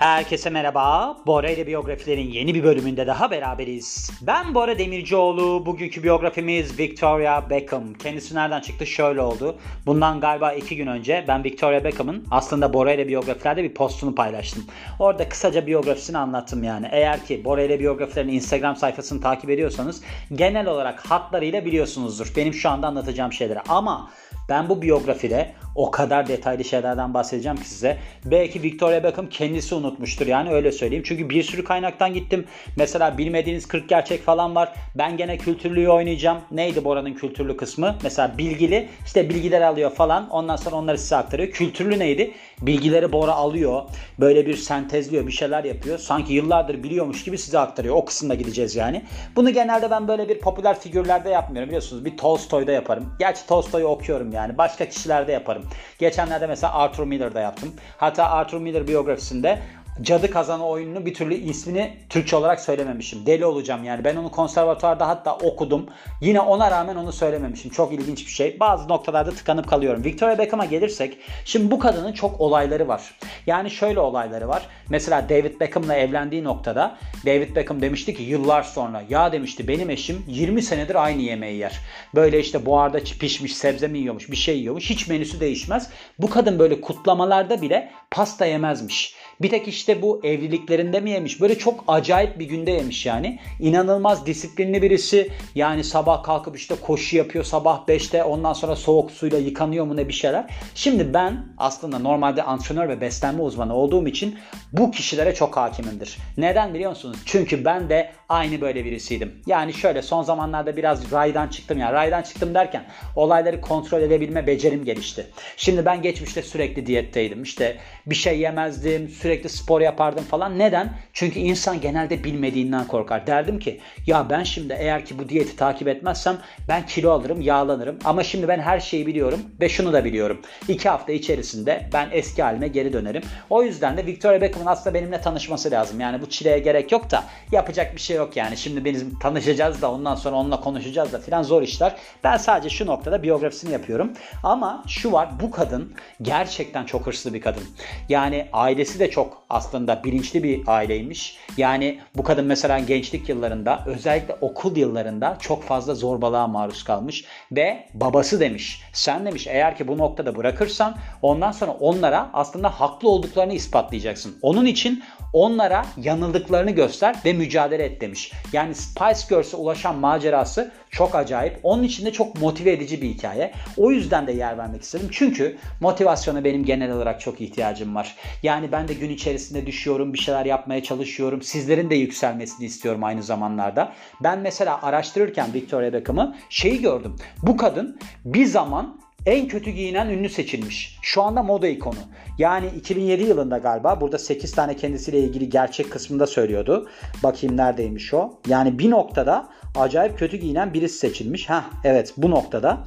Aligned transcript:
Herkese 0.00 0.50
merhaba. 0.50 1.16
Bora 1.26 1.50
ile 1.50 1.66
biyografilerin 1.66 2.30
yeni 2.30 2.54
bir 2.54 2.64
bölümünde 2.64 3.06
daha 3.06 3.30
beraberiz. 3.30 4.10
Ben 4.22 4.54
Bora 4.54 4.78
Demircioğlu. 4.78 5.66
Bugünkü 5.66 6.02
biyografimiz 6.02 6.78
Victoria 6.78 7.50
Beckham. 7.50 7.94
Kendisi 7.94 8.34
nereden 8.34 8.60
çıktı? 8.60 8.86
Şöyle 8.86 9.20
oldu. 9.20 9.56
Bundan 9.86 10.20
galiba 10.20 10.52
iki 10.52 10.76
gün 10.76 10.86
önce 10.86 11.24
ben 11.28 11.44
Victoria 11.44 11.84
Beckham'ın 11.84 12.26
aslında 12.30 12.72
Bora 12.72 12.92
ile 12.92 13.08
biyografilerde 13.08 13.64
bir 13.64 13.74
postunu 13.74 14.14
paylaştım. 14.14 14.64
Orada 14.98 15.28
kısaca 15.28 15.66
biyografisini 15.66 16.18
anlattım 16.18 16.62
yani. 16.64 16.88
Eğer 16.90 17.24
ki 17.26 17.44
Bora 17.44 17.62
ile 17.62 17.80
biyografilerin 17.80 18.28
Instagram 18.28 18.76
sayfasını 18.76 19.20
takip 19.20 19.50
ediyorsanız 19.50 20.02
genel 20.34 20.66
olarak 20.66 21.10
hatlarıyla 21.10 21.64
biliyorsunuzdur. 21.64 22.32
Benim 22.36 22.54
şu 22.54 22.70
anda 22.70 22.86
anlatacağım 22.86 23.32
şeyleri. 23.32 23.60
Ama 23.68 24.10
ben 24.50 24.68
bu 24.68 24.82
biyografide 24.82 25.52
o 25.74 25.90
kadar 25.90 26.28
detaylı 26.28 26.64
şeylerden 26.64 27.14
bahsedeceğim 27.14 27.56
ki 27.56 27.68
size. 27.68 27.98
Belki 28.24 28.62
Victoria 28.62 29.04
Beckham 29.04 29.28
kendisi 29.28 29.74
unutmuştur 29.74 30.26
yani 30.26 30.50
öyle 30.50 30.72
söyleyeyim. 30.72 31.04
Çünkü 31.06 31.30
bir 31.30 31.42
sürü 31.42 31.64
kaynaktan 31.64 32.14
gittim. 32.14 32.44
Mesela 32.76 33.18
bilmediğiniz 33.18 33.68
40 33.68 33.88
gerçek 33.88 34.22
falan 34.22 34.54
var. 34.54 34.72
Ben 34.94 35.16
gene 35.16 35.38
kültürlüyü 35.38 35.88
oynayacağım. 35.88 36.38
Neydi 36.50 36.84
Bora'nın 36.84 37.14
kültürlü 37.14 37.56
kısmı? 37.56 37.96
Mesela 38.02 38.38
bilgili 38.38 38.88
işte 39.06 39.30
bilgiler 39.30 39.60
alıyor 39.60 39.90
falan. 39.90 40.30
Ondan 40.30 40.56
sonra 40.56 40.76
onları 40.76 40.98
size 40.98 41.16
aktarıyor. 41.16 41.50
Kültürlü 41.50 41.98
neydi? 41.98 42.30
Bilgileri 42.62 43.12
Bora 43.12 43.32
alıyor. 43.32 43.82
Böyle 44.20 44.46
bir 44.46 44.56
sentezliyor 44.56 45.26
bir 45.26 45.32
şeyler 45.32 45.64
yapıyor. 45.64 45.98
Sanki 45.98 46.32
yıllardır 46.32 46.82
biliyormuş 46.82 47.24
gibi 47.24 47.38
size 47.38 47.58
aktarıyor. 47.58 47.94
O 47.94 48.04
kısımda 48.04 48.34
gideceğiz 48.34 48.76
yani. 48.76 49.02
Bunu 49.36 49.50
genelde 49.50 49.90
ben 49.90 50.08
böyle 50.08 50.28
bir 50.28 50.38
popüler 50.40 50.80
figürlerde 50.80 51.30
yapmıyorum 51.30 51.68
biliyorsunuz. 51.68 52.04
Bir 52.04 52.16
Tolstoy'da 52.16 52.72
yaparım. 52.72 53.14
Gerçi 53.18 53.46
Tolstoy'u 53.46 53.86
okuyorum 53.86 54.32
yani. 54.40 54.58
Başka 54.58 54.88
kişilerde 54.88 55.32
yaparım. 55.32 55.64
Geçenlerde 55.98 56.46
mesela 56.46 56.74
Arthur 56.74 57.04
Miller'da 57.04 57.40
yaptım. 57.40 57.74
Hatta 57.96 58.30
Arthur 58.30 58.58
Miller 58.60 58.88
biyografisinde 58.88 59.58
Cadı 60.02 60.30
Kazanı 60.30 60.66
oyununu 60.66 61.06
bir 61.06 61.14
türlü 61.14 61.34
ismini 61.34 61.96
Türkçe 62.08 62.36
olarak 62.36 62.60
söylememişim. 62.60 63.26
Deli 63.26 63.44
olacağım 63.44 63.84
yani. 63.84 64.04
Ben 64.04 64.16
onu 64.16 64.30
konservatuvarda 64.30 65.08
hatta 65.08 65.36
okudum. 65.36 65.86
Yine 66.20 66.40
ona 66.40 66.70
rağmen 66.70 66.96
onu 66.96 67.12
söylememişim. 67.12 67.70
Çok 67.70 67.92
ilginç 67.92 68.26
bir 68.26 68.30
şey. 68.30 68.60
Bazı 68.60 68.88
noktalarda 68.88 69.30
tıkanıp 69.30 69.68
kalıyorum. 69.68 70.04
Victoria 70.04 70.38
Beckham'a 70.38 70.64
gelirsek 70.64 71.18
şimdi 71.44 71.70
bu 71.70 71.78
kadının 71.78 72.12
çok 72.12 72.40
olayları 72.40 72.88
var. 72.88 73.14
Yani 73.46 73.70
şöyle 73.70 74.00
olayları 74.00 74.48
var. 74.48 74.62
Mesela 74.88 75.28
David 75.28 75.60
Beckham'la 75.60 75.94
evlendiği 75.94 76.44
noktada 76.44 76.96
David 77.26 77.56
Beckham 77.56 77.82
demişti 77.82 78.14
ki 78.14 78.22
yıllar 78.22 78.62
sonra 78.62 79.02
ya 79.10 79.32
demişti 79.32 79.68
benim 79.68 79.90
eşim 79.90 80.24
20 80.28 80.62
senedir 80.62 81.04
aynı 81.04 81.22
yemeği 81.22 81.58
yer. 81.58 81.80
Böyle 82.14 82.40
işte 82.40 82.66
buharda 82.66 82.98
pişmiş 82.98 83.56
sebze 83.56 83.88
mi 83.88 83.98
yiyormuş 83.98 84.30
bir 84.30 84.36
şey 84.36 84.58
yiyormuş. 84.58 84.90
Hiç 84.90 85.08
menüsü 85.08 85.40
değişmez. 85.40 85.90
Bu 86.18 86.30
kadın 86.30 86.58
böyle 86.58 86.80
kutlamalarda 86.80 87.62
bile 87.62 87.90
pasta 88.10 88.46
yemezmiş. 88.46 89.14
Bir 89.42 89.50
tek 89.50 89.68
işte 89.68 90.02
bu 90.02 90.20
evliliklerinde 90.24 91.00
mi 91.00 91.10
yemiş? 91.10 91.40
Böyle 91.40 91.58
çok 91.58 91.84
acayip 91.88 92.38
bir 92.38 92.44
günde 92.44 92.70
yemiş 92.70 93.06
yani. 93.06 93.38
İnanılmaz 93.60 94.26
disiplinli 94.26 94.82
birisi. 94.82 95.30
Yani 95.54 95.84
sabah 95.84 96.22
kalkıp 96.22 96.56
işte 96.56 96.74
koşu 96.80 97.16
yapıyor 97.16 97.44
sabah 97.44 97.86
5'te 97.88 98.24
ondan 98.24 98.52
sonra 98.52 98.76
soğuk 98.76 99.10
suyla 99.10 99.38
yıkanıyor 99.38 99.84
mu 99.84 99.96
ne 99.96 100.08
bir 100.08 100.12
şeyler. 100.12 100.46
Şimdi 100.74 101.14
ben 101.14 101.46
aslında 101.58 101.98
normalde 101.98 102.42
antrenör 102.42 102.88
ve 102.88 103.00
beslenme 103.00 103.42
uzmanı 103.42 103.74
olduğum 103.74 104.08
için 104.08 104.38
bu 104.72 104.90
kişilere 104.90 105.34
çok 105.34 105.56
hakimimdir. 105.56 106.18
Neden 106.36 106.74
biliyor 106.74 106.90
musunuz? 106.90 107.18
Çünkü 107.24 107.64
ben 107.64 107.88
de 107.88 108.12
aynı 108.28 108.60
böyle 108.60 108.84
birisiydim. 108.84 109.32
Yani 109.46 109.74
şöyle 109.74 110.02
son 110.02 110.22
zamanlarda 110.22 110.76
biraz 110.76 111.12
raydan 111.12 111.48
çıktım. 111.48 111.78
Yani 111.78 111.92
raydan 111.92 112.22
çıktım 112.22 112.54
derken 112.54 112.84
olayları 113.16 113.60
kontrol 113.60 114.02
edebilme 114.02 114.46
becerim 114.46 114.84
gelişti. 114.84 115.26
Şimdi 115.56 115.84
ben 115.84 116.02
geçmişte 116.02 116.42
sürekli 116.42 116.86
diyetteydim. 116.86 117.42
İşte 117.42 117.76
bir 118.10 118.14
şey 118.14 118.38
yemezdim, 118.38 119.08
sürekli 119.08 119.48
spor 119.48 119.80
yapardım 119.80 120.24
falan. 120.24 120.58
Neden? 120.58 120.92
Çünkü 121.12 121.38
insan 121.38 121.80
genelde 121.80 122.24
bilmediğinden 122.24 122.86
korkar. 122.86 123.26
Derdim 123.26 123.58
ki 123.58 123.80
ya 124.06 124.30
ben 124.30 124.42
şimdi 124.42 124.76
eğer 124.78 125.04
ki 125.04 125.18
bu 125.18 125.28
diyeti 125.28 125.56
takip 125.56 125.88
etmezsem 125.88 126.38
ben 126.68 126.86
kilo 126.86 127.10
alırım, 127.10 127.40
yağlanırım. 127.40 127.98
Ama 128.04 128.22
şimdi 128.22 128.48
ben 128.48 128.58
her 128.58 128.80
şeyi 128.80 129.06
biliyorum 129.06 129.40
ve 129.60 129.68
şunu 129.68 129.92
da 129.92 130.04
biliyorum. 130.04 130.40
İki 130.68 130.88
hafta 130.88 131.12
içerisinde 131.12 131.88
ben 131.92 132.08
eski 132.12 132.42
halime 132.42 132.68
geri 132.68 132.92
dönerim. 132.92 133.22
O 133.50 133.62
yüzden 133.62 133.96
de 133.96 134.06
Victoria 134.06 134.40
Beckham'ın 134.40 134.66
aslında 134.66 134.94
benimle 134.94 135.20
tanışması 135.20 135.70
lazım. 135.70 136.00
Yani 136.00 136.22
bu 136.22 136.30
çileye 136.30 136.58
gerek 136.58 136.92
yok 136.92 137.10
da 137.10 137.24
yapacak 137.52 137.94
bir 137.94 138.00
şey 138.00 138.16
yok 138.16 138.36
yani. 138.36 138.56
Şimdi 138.56 138.84
bizim 138.84 139.18
tanışacağız 139.18 139.82
da 139.82 139.92
ondan 139.92 140.14
sonra 140.14 140.36
onunla 140.36 140.60
konuşacağız 140.60 141.12
da 141.12 141.18
filan 141.18 141.42
zor 141.42 141.62
işler. 141.62 141.96
Ben 142.24 142.36
sadece 142.36 142.68
şu 142.68 142.86
noktada 142.86 143.22
biyografisini 143.22 143.72
yapıyorum. 143.72 144.12
Ama 144.42 144.84
şu 144.88 145.12
var 145.12 145.28
bu 145.42 145.50
kadın 145.50 145.92
gerçekten 146.22 146.84
çok 146.84 147.06
hırslı 147.06 147.34
bir 147.34 147.40
kadın. 147.40 147.62
Yani 148.08 148.46
ailesi 148.52 148.98
de 148.98 149.10
çok 149.10 149.42
aslında 149.50 150.04
bilinçli 150.04 150.42
bir 150.42 150.60
aileymiş. 150.66 151.36
Yani 151.56 152.00
bu 152.16 152.22
kadın 152.22 152.44
mesela 152.44 152.78
gençlik 152.78 153.28
yıllarında 153.28 153.84
özellikle 153.86 154.36
okul 154.40 154.76
yıllarında 154.76 155.36
çok 155.40 155.64
fazla 155.64 155.94
zorbalığa 155.94 156.46
maruz 156.46 156.84
kalmış 156.84 157.24
ve 157.52 157.86
babası 157.94 158.40
demiş 158.40 158.82
sen 158.92 159.26
demiş 159.26 159.46
eğer 159.46 159.76
ki 159.76 159.88
bu 159.88 159.98
noktada 159.98 160.36
bırakırsan 160.36 160.96
ondan 161.22 161.52
sonra 161.52 161.72
onlara 161.72 162.30
aslında 162.32 162.80
haklı 162.80 163.08
olduklarını 163.08 163.52
ispatlayacaksın. 163.52 164.38
Onun 164.42 164.66
için 164.66 165.02
onlara 165.32 165.86
yanıldıklarını 165.96 166.70
göster 166.70 167.16
ve 167.24 167.32
mücadele 167.32 167.82
et 167.84 168.00
demiş. 168.00 168.32
Yani 168.52 168.74
Spice 168.74 169.20
Girls'e 169.28 169.56
ulaşan 169.56 169.96
macerası 169.96 170.72
çok 170.90 171.14
acayip. 171.14 171.58
Onun 171.62 171.82
için 171.82 172.06
de 172.06 172.12
çok 172.12 172.40
motive 172.40 172.72
edici 172.72 173.02
bir 173.02 173.08
hikaye. 173.08 173.52
O 173.76 173.90
yüzden 173.90 174.26
de 174.26 174.32
yer 174.32 174.58
vermek 174.58 174.82
istedim. 174.82 175.08
Çünkü 175.12 175.56
motivasyona 175.80 176.44
benim 176.44 176.64
genel 176.64 176.92
olarak 176.92 177.20
çok 177.20 177.40
ihtiyacım 177.40 177.94
var. 177.94 178.16
Yani 178.42 178.72
ben 178.72 178.88
de 178.88 178.94
gün 178.94 179.10
içerisinde 179.10 179.66
düşüyorum, 179.66 180.12
bir 180.12 180.18
şeyler 180.18 180.46
yapmaya 180.46 180.82
çalışıyorum. 180.82 181.42
Sizlerin 181.42 181.90
de 181.90 181.94
yükselmesini 181.94 182.66
istiyorum 182.66 183.04
aynı 183.04 183.22
zamanlarda. 183.22 183.92
Ben 184.22 184.38
mesela 184.38 184.82
araştırırken 184.82 185.54
Victoria 185.54 185.92
Beckham'ı 185.92 186.36
şeyi 186.48 186.80
gördüm. 186.80 187.16
Bu 187.42 187.56
kadın 187.56 187.98
bir 188.24 188.46
zaman 188.46 189.00
en 189.26 189.48
kötü 189.48 189.70
giyinen 189.70 190.08
ünlü 190.08 190.28
seçilmiş. 190.28 190.98
Şu 191.02 191.22
anda 191.22 191.42
moda 191.42 191.68
ikonu. 191.68 191.98
Yani 192.38 192.66
2007 192.76 193.22
yılında 193.22 193.58
galiba 193.58 194.00
burada 194.00 194.18
8 194.18 194.52
tane 194.52 194.76
kendisiyle 194.76 195.18
ilgili 195.18 195.48
gerçek 195.48 195.90
kısmında 195.92 196.26
söylüyordu. 196.26 196.88
Bakayım 197.22 197.56
neredeymiş 197.56 198.14
o. 198.14 198.32
Yani 198.48 198.78
bir 198.78 198.90
noktada 198.90 199.48
acayip 199.74 200.18
kötü 200.18 200.36
giyinen 200.36 200.74
birisi 200.74 200.98
seçilmiş. 200.98 201.50
Ha 201.50 201.64
evet 201.84 202.14
bu 202.16 202.30
noktada. 202.30 202.84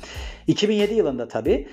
2007 0.48 0.94
yılında 0.94 1.28
tabi 1.28 1.68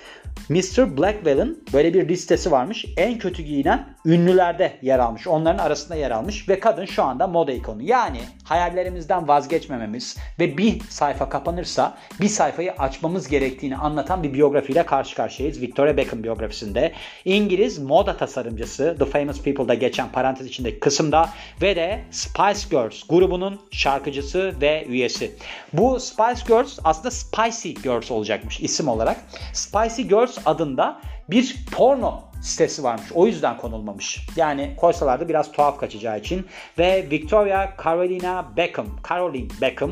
Mr. 0.48 0.96
Blackwell'ın 0.96 1.64
böyle 1.72 1.94
bir 1.94 2.08
listesi 2.08 2.50
varmış. 2.50 2.86
En 2.96 3.18
kötü 3.18 3.42
giyinen 3.42 3.94
ünlülerde 4.06 4.78
yer 4.82 4.98
almış. 4.98 5.26
Onların 5.26 5.58
arasında 5.58 5.94
yer 5.94 6.10
almış 6.10 6.48
ve 6.48 6.60
kadın 6.60 6.84
şu 6.84 7.02
anda 7.02 7.26
moda 7.26 7.52
ikonu. 7.52 7.82
Yani 7.82 8.20
hayallerimizden 8.44 9.28
vazgeçmememiz 9.28 10.16
ve 10.38 10.58
bir 10.58 10.80
sayfa 10.88 11.28
kapanırsa 11.28 11.98
bir 12.20 12.28
sayfayı 12.28 12.72
açmamız 12.72 13.28
gerektiğini 13.28 13.76
anlatan 13.76 14.22
bir 14.22 14.34
biyografiyle 14.34 14.86
karşı 14.86 15.16
karşıyayız. 15.16 15.60
Victoria 15.60 15.96
Beckham 15.96 16.22
biyografisinde. 16.22 16.92
İngiliz 17.24 17.78
moda 17.78 18.16
tasarımcısı 18.16 18.96
The 18.98 19.04
Famous 19.04 19.42
People'da 19.42 19.74
geçen 19.74 20.12
parantez 20.12 20.46
içindeki 20.46 20.80
kısımda 20.80 21.30
ve 21.62 21.76
de 21.76 22.00
Spice 22.10 22.68
Girls 22.70 23.02
grubunun 23.08 23.60
şarkıcısı 23.70 24.54
ve 24.60 24.84
üyesi. 24.88 25.36
Bu 25.72 26.00
Spice 26.00 26.42
Girls 26.46 26.78
aslında 26.84 27.10
Spicy 27.10 27.72
Girls 27.72 28.10
olacakmış 28.10 28.59
isim 28.60 28.88
olarak. 28.88 29.16
Spicy 29.52 30.02
Girls 30.02 30.38
adında 30.46 31.00
bir 31.30 31.66
porno 31.72 32.30
sitesi 32.42 32.82
varmış. 32.82 33.12
O 33.14 33.26
yüzden 33.26 33.56
konulmamış. 33.56 34.26
Yani 34.36 34.74
koysalardı 34.76 35.28
biraz 35.28 35.52
tuhaf 35.52 35.80
kaçacağı 35.80 36.18
için. 36.18 36.46
Ve 36.78 37.06
Victoria 37.10 37.72
Carolina 37.84 38.56
Beckham, 38.56 38.86
Caroline 39.08 39.48
Beckham 39.60 39.90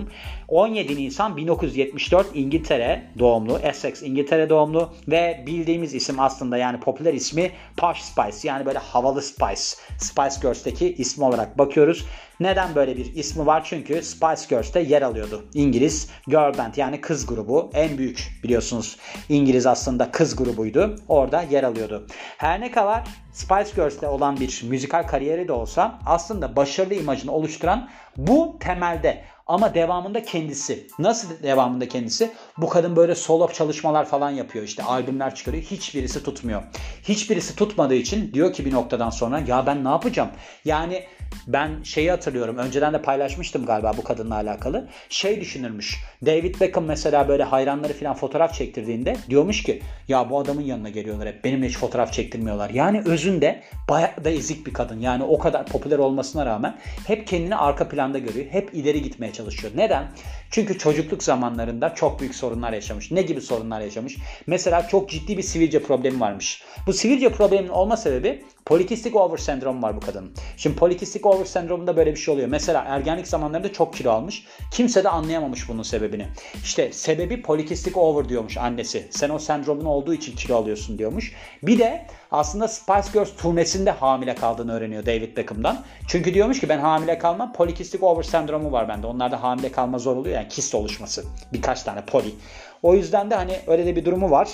17 0.48 0.96
Nisan 0.96 1.36
1974 1.36 2.26
İngiltere 2.34 3.04
doğumlu, 3.18 3.58
Essex 3.58 4.02
İngiltere 4.02 4.50
doğumlu 4.50 4.90
ve 5.08 5.44
bildiğimiz 5.46 5.94
isim 5.94 6.20
aslında 6.20 6.56
yani 6.56 6.80
popüler 6.80 7.14
ismi 7.14 7.50
Posh 7.76 8.00
Spice 8.00 8.48
yani 8.48 8.66
böyle 8.66 8.78
havalı 8.78 9.22
Spice. 9.22 9.62
Spice 9.98 10.40
Girls'teki 10.42 10.94
ismi 10.94 11.24
olarak 11.24 11.58
bakıyoruz. 11.58 12.06
Neden 12.40 12.74
böyle 12.74 12.96
bir 12.96 13.14
ismi 13.14 13.46
var? 13.46 13.62
Çünkü 13.64 14.02
Spice 14.02 14.42
Girls'te 14.48 14.80
yer 14.80 15.02
alıyordu. 15.02 15.44
İngiliz 15.54 16.10
girl 16.26 16.58
band 16.58 16.74
yani 16.76 17.00
kız 17.00 17.26
grubu. 17.26 17.70
En 17.74 17.98
büyük 17.98 18.40
biliyorsunuz 18.44 18.96
İngiliz 19.28 19.66
aslında 19.66 20.10
kız 20.10 20.36
grubuydu. 20.36 20.96
Orada 21.08 21.42
yer 21.42 21.64
alıyordu. 21.64 22.06
Her 22.38 22.60
ne 22.60 22.70
kadar 22.70 23.04
Spice 23.32 23.70
Girls'te 23.76 24.08
olan 24.08 24.40
bir 24.40 24.64
müzikal 24.68 25.02
kariyeri 25.02 25.48
de 25.48 25.52
olsa 25.52 25.98
aslında 26.06 26.56
başarılı 26.56 26.94
imajını 26.94 27.32
oluşturan 27.32 27.88
bu 28.16 28.56
temelde 28.60 29.24
ama 29.48 29.74
devamında 29.74 30.22
kendisi. 30.22 30.86
Nasıl 30.98 31.42
devamında 31.42 31.88
kendisi? 31.88 32.30
Bu 32.58 32.68
kadın 32.68 32.96
böyle 32.96 33.14
solo 33.14 33.52
çalışmalar 33.52 34.04
falan 34.04 34.30
yapıyor. 34.30 34.64
İşte 34.64 34.82
albümler 34.82 35.34
çıkarıyor. 35.34 35.62
Hiçbirisi 35.62 36.22
tutmuyor. 36.22 36.62
Hiçbirisi 37.02 37.56
tutmadığı 37.56 37.94
için 37.94 38.34
diyor 38.34 38.52
ki 38.52 38.64
bir 38.64 38.72
noktadan 38.72 39.10
sonra 39.10 39.40
ya 39.46 39.66
ben 39.66 39.84
ne 39.84 39.88
yapacağım? 39.88 40.30
Yani 40.64 41.04
ben 41.46 41.82
şeyi 41.82 42.10
hatırlıyorum. 42.10 42.56
Önceden 42.56 42.92
de 42.92 43.02
paylaşmıştım 43.02 43.66
galiba 43.66 43.92
bu 43.96 44.04
kadınla 44.04 44.34
alakalı. 44.34 44.88
Şey 45.08 45.40
düşünürmüş. 45.40 46.04
David 46.26 46.60
Beckham 46.60 46.84
mesela 46.84 47.28
böyle 47.28 47.42
hayranları 47.42 47.92
falan 47.92 48.14
fotoğraf 48.14 48.54
çektirdiğinde 48.54 49.16
diyormuş 49.30 49.62
ki 49.62 49.82
ya 50.08 50.30
bu 50.30 50.38
adamın 50.38 50.62
yanına 50.62 50.88
geliyorlar 50.88 51.28
hep. 51.28 51.44
Benimle 51.44 51.68
hiç 51.68 51.78
fotoğraf 51.78 52.12
çektirmiyorlar. 52.12 52.70
Yani 52.70 53.02
özünde 53.06 53.62
bayağı 53.88 54.24
da 54.24 54.30
ezik 54.30 54.66
bir 54.66 54.72
kadın. 54.72 55.00
Yani 55.00 55.24
o 55.24 55.38
kadar 55.38 55.66
popüler 55.66 55.98
olmasına 55.98 56.46
rağmen 56.46 56.78
hep 57.06 57.26
kendini 57.26 57.56
arka 57.56 57.88
planda 57.88 58.18
görüyor. 58.18 58.46
Hep 58.50 58.74
ileri 58.74 59.02
gitmeye 59.02 59.32
çalışıyor. 59.32 59.72
Neden? 59.76 60.10
Çünkü 60.50 60.78
çocukluk 60.78 61.22
zamanlarında 61.22 61.94
çok 61.94 62.20
büyük 62.20 62.34
sorunlar 62.34 62.72
yaşamış. 62.72 63.10
Ne 63.10 63.22
gibi 63.22 63.40
sorunlar 63.40 63.80
yaşamış? 63.80 64.16
Mesela 64.46 64.88
çok 64.88 65.10
ciddi 65.10 65.36
bir 65.36 65.42
sivilce 65.42 65.82
problemi 65.82 66.20
varmış. 66.20 66.62
Bu 66.86 66.92
sivilce 66.92 67.32
probleminin 67.32 67.68
olma 67.68 67.96
sebebi 67.96 68.44
Polikistik 68.68 69.16
over 69.16 69.36
sendromu 69.36 69.82
var 69.82 69.96
bu 69.96 70.00
kadının. 70.00 70.30
Şimdi 70.56 70.76
polikistik 70.76 71.26
over 71.26 71.44
sendromunda 71.44 71.96
böyle 71.96 72.10
bir 72.10 72.16
şey 72.16 72.34
oluyor. 72.34 72.48
Mesela 72.48 72.84
ergenlik 72.86 73.26
zamanlarında 73.26 73.72
çok 73.72 73.94
kilo 73.94 74.10
almış. 74.10 74.44
Kimse 74.70 75.04
de 75.04 75.08
anlayamamış 75.08 75.68
bunun 75.68 75.82
sebebini. 75.82 76.26
İşte 76.62 76.92
sebebi 76.92 77.42
polikistik 77.42 77.96
over 77.96 78.28
diyormuş 78.28 78.56
annesi. 78.56 79.08
Sen 79.10 79.30
o 79.30 79.38
sendromun 79.38 79.84
olduğu 79.84 80.14
için 80.14 80.36
kilo 80.36 80.56
alıyorsun 80.56 80.98
diyormuş. 80.98 81.32
Bir 81.62 81.78
de 81.78 82.06
aslında 82.30 82.68
Spice 82.68 83.08
Girls 83.12 83.36
turnesinde 83.36 83.90
hamile 83.90 84.34
kaldığını 84.34 84.72
öğreniyor 84.72 85.06
David 85.06 85.36
Beckham'dan. 85.36 85.84
Çünkü 86.08 86.34
diyormuş 86.34 86.60
ki 86.60 86.68
ben 86.68 86.78
hamile 86.78 87.18
kalmam 87.18 87.52
polikistik 87.52 88.02
over 88.02 88.22
sendromu 88.22 88.72
var 88.72 88.88
bende. 88.88 89.06
Onlarda 89.06 89.42
hamile 89.42 89.72
kalma 89.72 89.98
zor 89.98 90.16
oluyor 90.16 90.36
yani 90.36 90.48
kist 90.48 90.74
oluşması. 90.74 91.24
Birkaç 91.52 91.82
tane 91.82 92.04
poli. 92.04 92.34
O 92.82 92.94
yüzden 92.94 93.30
de 93.30 93.34
hani 93.34 93.56
öyle 93.66 93.86
de 93.86 93.96
bir 93.96 94.04
durumu 94.04 94.30
var. 94.30 94.48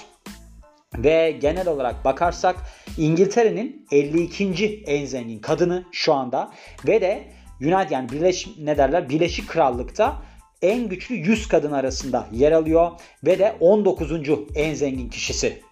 Ve 0.99 1.31
genel 1.41 1.69
olarak 1.69 2.05
bakarsak 2.05 2.56
İngiltere'nin 2.99 3.87
52. 3.91 4.82
en 4.87 5.05
zengin 5.05 5.38
kadını 5.38 5.85
şu 5.93 6.14
anda 6.14 6.52
ve 6.87 7.00
de 7.00 7.25
United 7.61 7.91
yani 7.91 8.08
Birleş 8.08 8.49
ne 8.58 8.79
derler 8.79 9.08
Birleşik 9.08 9.49
Krallık'ta 9.49 10.23
en 10.62 10.88
güçlü 10.88 11.14
100 11.14 11.49
kadın 11.49 11.73
arasında 11.73 12.29
yer 12.32 12.52
alıyor 12.52 12.91
ve 13.25 13.38
de 13.38 13.56
19. 13.61 14.12
en 14.55 14.75
zengin 14.75 15.08
kişisi. 15.08 15.62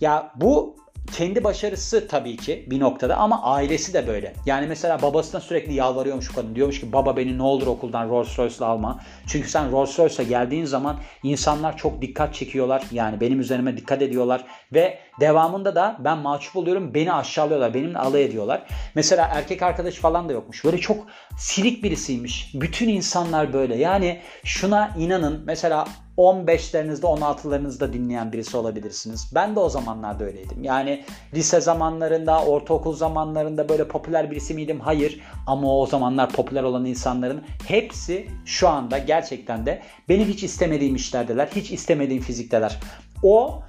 Ya 0.00 0.32
bu 0.36 0.76
kendi 1.12 1.44
başarısı 1.44 2.08
tabii 2.08 2.36
ki 2.36 2.66
bir 2.70 2.80
noktada 2.80 3.16
ama 3.16 3.42
ailesi 3.42 3.94
de 3.94 4.06
böyle. 4.06 4.34
Yani 4.46 4.66
mesela 4.66 5.02
babasına 5.02 5.40
sürekli 5.40 5.74
yalvarıyormuş 5.74 6.30
bu 6.30 6.34
kadın. 6.34 6.54
Diyormuş 6.54 6.80
ki 6.80 6.92
baba 6.92 7.16
beni 7.16 7.38
ne 7.38 7.42
olur 7.42 7.66
okuldan 7.66 8.08
Rolls 8.08 8.38
Royce'la 8.38 8.66
alma. 8.66 9.00
Çünkü 9.26 9.48
sen 9.48 9.72
Rolls 9.72 9.98
Royce'la 9.98 10.28
geldiğin 10.28 10.64
zaman 10.64 10.96
insanlar 11.22 11.76
çok 11.76 12.02
dikkat 12.02 12.34
çekiyorlar. 12.34 12.82
Yani 12.92 13.20
benim 13.20 13.40
üzerime 13.40 13.76
dikkat 13.76 14.02
ediyorlar. 14.02 14.44
Ve 14.74 14.98
devamında 15.20 15.74
da 15.74 15.96
ben 15.98 16.18
mahcup 16.18 16.56
oluyorum. 16.56 16.94
Beni 16.94 17.12
aşağılıyorlar. 17.12 17.74
Benimle 17.74 17.98
alay 17.98 18.24
ediyorlar. 18.24 18.62
Mesela 18.94 19.30
erkek 19.34 19.62
arkadaş 19.62 19.94
falan 19.94 20.28
da 20.28 20.32
yokmuş. 20.32 20.64
Böyle 20.64 20.78
çok 20.78 21.06
silik 21.38 21.84
birisiymiş. 21.84 22.50
Bütün 22.54 22.88
insanlar 22.88 23.52
böyle. 23.52 23.76
Yani 23.76 24.20
şuna 24.44 24.90
inanın. 24.98 25.42
Mesela 25.46 25.86
15'lerinizde 26.20 27.06
16'larınızda 27.06 27.92
dinleyen 27.92 28.32
birisi 28.32 28.56
olabilirsiniz. 28.56 29.30
Ben 29.34 29.56
de 29.56 29.60
o 29.60 29.68
zamanlarda 29.68 30.24
öyleydim. 30.24 30.64
Yani 30.64 31.04
lise 31.34 31.60
zamanlarında, 31.60 32.44
ortaokul 32.44 32.94
zamanlarında 32.96 33.68
böyle 33.68 33.88
popüler 33.88 34.30
birisi 34.30 34.54
miydim? 34.54 34.80
Hayır. 34.80 35.20
Ama 35.46 35.78
o 35.78 35.86
zamanlar 35.86 36.32
popüler 36.32 36.62
olan 36.62 36.84
insanların 36.84 37.42
hepsi 37.68 38.26
şu 38.44 38.68
anda 38.68 38.98
gerçekten 38.98 39.66
de 39.66 39.82
benim 40.08 40.28
hiç 40.28 40.42
istemediğim 40.42 40.96
işlerdeler. 40.96 41.48
Hiç 41.56 41.70
istemediğim 41.70 42.22
fizikteler. 42.22 42.80
O 43.22 43.62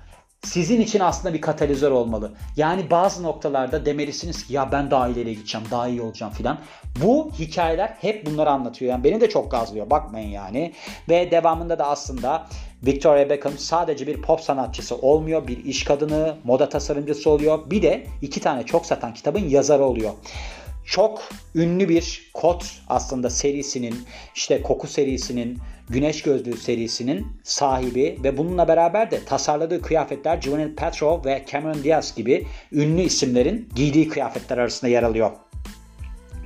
sizin 0.44 0.82
için 0.82 1.00
aslında 1.00 1.34
bir 1.34 1.42
katalizör 1.42 1.92
olmalı. 1.92 2.32
Yani 2.58 2.90
bazı 2.92 3.24
noktalarda 3.24 3.86
demelisiniz 3.86 4.48
ki 4.48 4.54
ya 4.54 4.72
ben 4.72 4.92
daha 4.92 5.08
ileriye 5.08 5.34
gideceğim, 5.34 5.68
daha 5.72 5.88
iyi 5.88 6.02
olacağım 6.02 6.34
filan. 6.34 6.60
Bu 7.04 7.32
hikayeler 7.40 7.98
hep 8.02 8.26
bunları 8.26 8.50
anlatıyor. 8.50 8.92
Yani 8.92 9.04
beni 9.04 9.22
de 9.22 9.30
çok 9.30 9.52
gazlıyor 9.52 9.90
bakmayın 9.90 10.30
yani. 10.30 10.74
Ve 11.10 11.32
devamında 11.32 11.80
da 11.80 11.88
aslında 11.88 12.48
Victoria 12.86 13.30
Beckham 13.30 13.58
sadece 13.58 14.08
bir 14.08 14.22
pop 14.22 14.42
sanatçısı 14.42 14.96
olmuyor. 14.96 15.48
Bir 15.48 15.66
iş 15.66 15.84
kadını, 15.84 16.36
moda 16.44 16.70
tasarımcısı 16.70 17.30
oluyor. 17.30 17.60
Bir 17.72 17.82
de 17.82 18.08
iki 18.22 18.40
tane 18.40 18.64
çok 18.64 18.86
satan 18.86 19.14
kitabın 19.14 19.50
yazarı 19.50 19.84
oluyor 19.84 20.12
çok 20.92 21.30
ünlü 21.56 21.90
bir 21.90 22.32
kot 22.34 22.66
aslında 22.90 23.30
serisinin 23.30 24.06
işte 24.36 24.62
koku 24.62 24.88
serisinin 24.88 25.60
Güneş 25.90 26.22
Gözlüğü 26.22 26.58
serisinin 26.58 27.28
sahibi 27.44 28.20
ve 28.24 28.38
bununla 28.38 28.68
beraber 28.68 29.12
de 29.12 29.26
tasarladığı 29.26 29.82
kıyafetler 29.82 30.38
Gwyneth 30.38 30.76
Paltrow 30.76 31.30
ve 31.30 31.46
Cameron 31.52 31.84
Diaz 31.84 32.16
gibi 32.16 32.48
ünlü 32.72 33.02
isimlerin 33.02 33.70
giydiği 33.76 34.08
kıyafetler 34.08 34.58
arasında 34.58 34.92
yer 34.92 35.04
alıyor. 35.04 35.32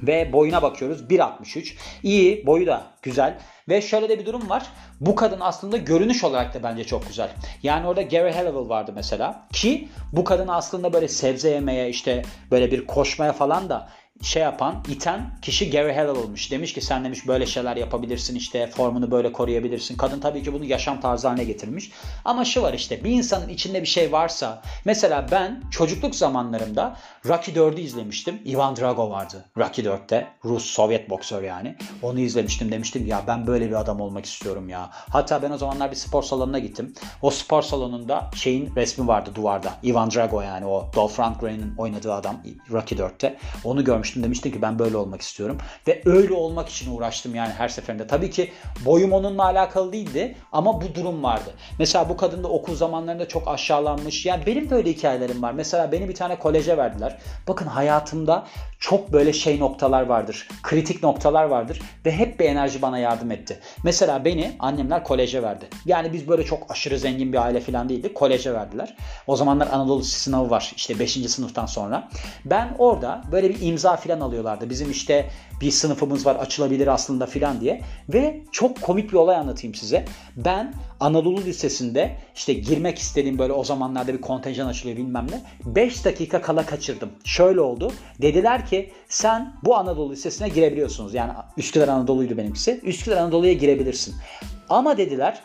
Ve 0.03 0.33
boyuna 0.33 0.61
bakıyoruz 0.61 1.01
1.63. 1.01 1.73
İyi 2.03 2.45
boyu 2.45 2.67
da 2.67 2.83
güzel. 3.01 3.37
Ve 3.69 3.81
şöyle 3.81 4.09
de 4.09 4.19
bir 4.19 4.25
durum 4.25 4.49
var. 4.49 4.65
Bu 4.99 5.15
kadın 5.15 5.39
aslında 5.39 5.77
görünüş 5.77 6.23
olarak 6.23 6.53
da 6.53 6.63
bence 6.63 6.83
çok 6.83 7.07
güzel. 7.07 7.29
Yani 7.63 7.87
orada 7.87 8.01
Gary 8.01 8.31
Halliwell 8.31 8.69
vardı 8.69 8.91
mesela. 8.95 9.47
Ki 9.53 9.87
bu 10.13 10.23
kadın 10.23 10.47
aslında 10.47 10.93
böyle 10.93 11.07
sebze 11.07 11.49
yemeye 11.49 11.89
işte 11.89 12.21
böyle 12.51 12.71
bir 12.71 12.87
koşmaya 12.87 13.33
falan 13.33 13.69
da 13.69 13.89
şey 14.21 14.43
yapan, 14.43 14.83
iten 14.89 15.39
kişi 15.41 15.69
Gary 15.69 15.93
Halliwell 15.93 16.23
olmuş. 16.23 16.51
Demiş 16.51 16.73
ki 16.73 16.81
sen 16.81 17.03
demiş 17.05 17.27
böyle 17.27 17.45
şeyler 17.45 17.77
yapabilirsin 17.77 18.35
işte 18.35 18.67
formunu 18.67 19.11
böyle 19.11 19.31
koruyabilirsin. 19.31 19.97
Kadın 19.97 20.19
tabii 20.19 20.43
ki 20.43 20.53
bunu 20.53 20.65
yaşam 20.65 21.01
tarzı 21.01 21.27
haline 21.27 21.43
getirmiş. 21.43 21.91
Ama 22.25 22.45
şu 22.45 22.61
var 22.61 22.73
işte 22.73 23.03
bir 23.03 23.09
insanın 23.09 23.49
içinde 23.49 23.81
bir 23.81 23.87
şey 23.87 24.11
varsa 24.11 24.61
mesela 24.85 25.27
ben 25.31 25.63
çocukluk 25.71 26.15
zamanlarımda 26.15 26.97
Rocky 27.25 27.57
4'ü 27.57 27.79
izlemiştim. 27.79 28.41
Ivan 28.45 28.75
Drago 28.75 29.09
vardı 29.09 29.45
Rocky 29.57 29.87
4'te. 29.87 30.27
Rus 30.45 30.65
Sovyet 30.65 31.09
boksör 31.09 31.43
yani. 31.43 31.75
Onu 32.01 32.19
izlemiştim 32.19 32.71
demiştim 32.71 33.07
ya 33.07 33.23
ben 33.27 33.47
böyle 33.47 33.69
bir 33.69 33.75
adam 33.75 34.01
olmak 34.01 34.25
istiyorum 34.25 34.69
ya. 34.69 34.89
Hatta 34.91 35.41
ben 35.41 35.51
o 35.51 35.57
zamanlar 35.57 35.91
bir 35.91 35.95
spor 35.95 36.23
salonuna 36.23 36.59
gittim. 36.59 36.93
O 37.21 37.29
spor 37.29 37.61
salonunda 37.61 38.29
şeyin 38.35 38.75
resmi 38.75 39.07
vardı 39.07 39.29
duvarda. 39.35 39.73
Ivan 39.83 40.11
Drago 40.11 40.41
yani 40.41 40.65
o 40.65 40.89
Dolph 40.95 41.19
Lundgren'in 41.19 41.75
oynadığı 41.77 42.13
adam 42.13 42.35
Rocky 42.71 43.01
4'te. 43.01 43.37
Onu 43.63 43.83
görmüş 43.83 44.04
görmüştüm. 44.05 44.23
Demiştim 44.23 44.51
ki 44.51 44.61
ben 44.61 44.79
böyle 44.79 44.97
olmak 44.97 45.21
istiyorum. 45.21 45.57
Ve 45.87 46.01
öyle 46.05 46.33
olmak 46.33 46.69
için 46.69 46.95
uğraştım 46.95 47.35
yani 47.35 47.53
her 47.53 47.69
seferinde. 47.69 48.07
Tabii 48.07 48.29
ki 48.29 48.51
boyum 48.85 49.13
onunla 49.13 49.43
alakalı 49.43 49.93
değildi 49.93 50.35
ama 50.51 50.81
bu 50.81 50.95
durum 50.95 51.23
vardı. 51.23 51.53
Mesela 51.79 52.09
bu 52.09 52.17
kadın 52.17 52.43
da 52.43 52.47
okul 52.47 52.75
zamanlarında 52.75 53.27
çok 53.27 53.47
aşağılanmış. 53.47 54.25
Yani 54.25 54.45
benim 54.45 54.69
de 54.69 54.75
öyle 54.75 54.89
hikayelerim 54.89 55.41
var. 55.41 55.51
Mesela 55.51 55.91
beni 55.91 56.09
bir 56.09 56.15
tane 56.15 56.39
koleje 56.39 56.77
verdiler. 56.77 57.17
Bakın 57.47 57.65
hayatımda 57.65 58.45
çok 58.79 59.13
böyle 59.13 59.33
şey 59.33 59.59
noktalar 59.59 60.05
vardır. 60.05 60.47
Kritik 60.63 61.03
noktalar 61.03 61.43
vardır 61.43 61.81
ve 62.05 62.11
hep 62.11 62.39
bir 62.39 62.45
enerji 62.45 62.81
bana 62.81 62.97
yardım 62.97 63.31
etti. 63.31 63.59
Mesela 63.83 64.25
beni 64.25 64.55
annemler 64.59 65.03
koleje 65.03 65.43
verdi. 65.43 65.65
Yani 65.85 66.13
biz 66.13 66.27
böyle 66.27 66.43
çok 66.43 66.71
aşırı 66.71 66.99
zengin 66.99 67.33
bir 67.33 67.37
aile 67.37 67.59
falan 67.59 67.89
değildik. 67.89 68.15
Koleje 68.15 68.53
verdiler. 68.53 68.95
O 69.27 69.35
zamanlar 69.35 69.67
Anadolu 69.67 70.03
sınavı 70.03 70.49
var 70.49 70.73
işte 70.75 70.99
5. 70.99 71.11
sınıftan 71.11 71.65
sonra. 71.65 72.09
Ben 72.45 72.75
orada 72.77 73.21
böyle 73.31 73.49
bir 73.49 73.61
imza 73.61 73.94
falan 73.97 74.19
alıyorlardı. 74.19 74.69
Bizim 74.69 74.91
işte 74.91 75.29
bir 75.61 75.71
sınıfımız 75.71 76.25
var 76.25 76.35
açılabilir 76.35 76.87
aslında 76.87 77.25
filan 77.25 77.61
diye. 77.61 77.81
Ve 78.09 78.41
çok 78.51 78.81
komik 78.81 79.11
bir 79.11 79.17
olay 79.17 79.35
anlatayım 79.35 79.75
size. 79.75 80.05
Ben 80.35 80.73
Anadolu 80.99 81.41
Lisesi'nde 81.41 82.15
işte 82.35 82.53
girmek 82.53 82.99
istediğim 82.99 83.39
böyle 83.39 83.53
o 83.53 83.63
zamanlarda 83.63 84.13
bir 84.13 84.21
kontenjan 84.21 84.67
açılıyor 84.67 84.97
bilmem 84.97 85.27
ne. 85.31 85.41
5 85.75 86.05
dakika 86.05 86.41
kala 86.41 86.65
kaçırdım. 86.65 87.09
Şöyle 87.25 87.61
oldu. 87.61 87.91
Dediler 88.21 88.65
ki 88.65 88.93
sen 89.07 89.53
bu 89.63 89.75
Anadolu 89.75 90.11
Lisesi'ne 90.11 90.49
girebiliyorsunuz. 90.49 91.13
Yani 91.13 91.31
Üsküdar 91.57 91.87
Anadolu'ydu 91.87 92.37
benimkisi. 92.37 92.81
Üsküdar 92.83 93.17
Anadolu'ya 93.17 93.53
girebilirsin. 93.53 94.15
Ama 94.69 94.97
dediler 94.97 95.41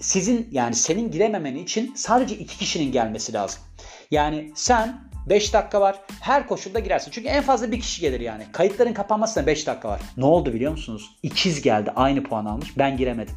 sizin 0.00 0.48
yani 0.50 0.74
senin 0.74 1.10
girememen 1.10 1.54
için 1.54 1.92
sadece 1.96 2.36
iki 2.36 2.58
kişinin 2.58 2.92
gelmesi 2.92 3.32
lazım. 3.32 3.60
Yani 4.10 4.52
sen 4.54 5.09
5 5.26 5.54
dakika 5.54 5.80
var. 5.80 5.96
Her 6.20 6.46
koşulda 6.46 6.78
girersin. 6.78 7.10
Çünkü 7.10 7.28
en 7.28 7.42
fazla 7.42 7.72
bir 7.72 7.80
kişi 7.80 8.00
gelir 8.00 8.20
yani. 8.20 8.46
Kayıtların 8.52 8.92
kapanmasına 8.92 9.46
5 9.46 9.66
dakika 9.66 9.88
var. 9.88 10.00
Ne 10.16 10.24
oldu 10.24 10.52
biliyor 10.52 10.72
musunuz? 10.72 11.10
İkiz 11.22 11.62
geldi. 11.62 11.92
Aynı 11.96 12.22
puan 12.22 12.44
almış. 12.44 12.78
Ben 12.78 12.96
giremedim. 12.96 13.34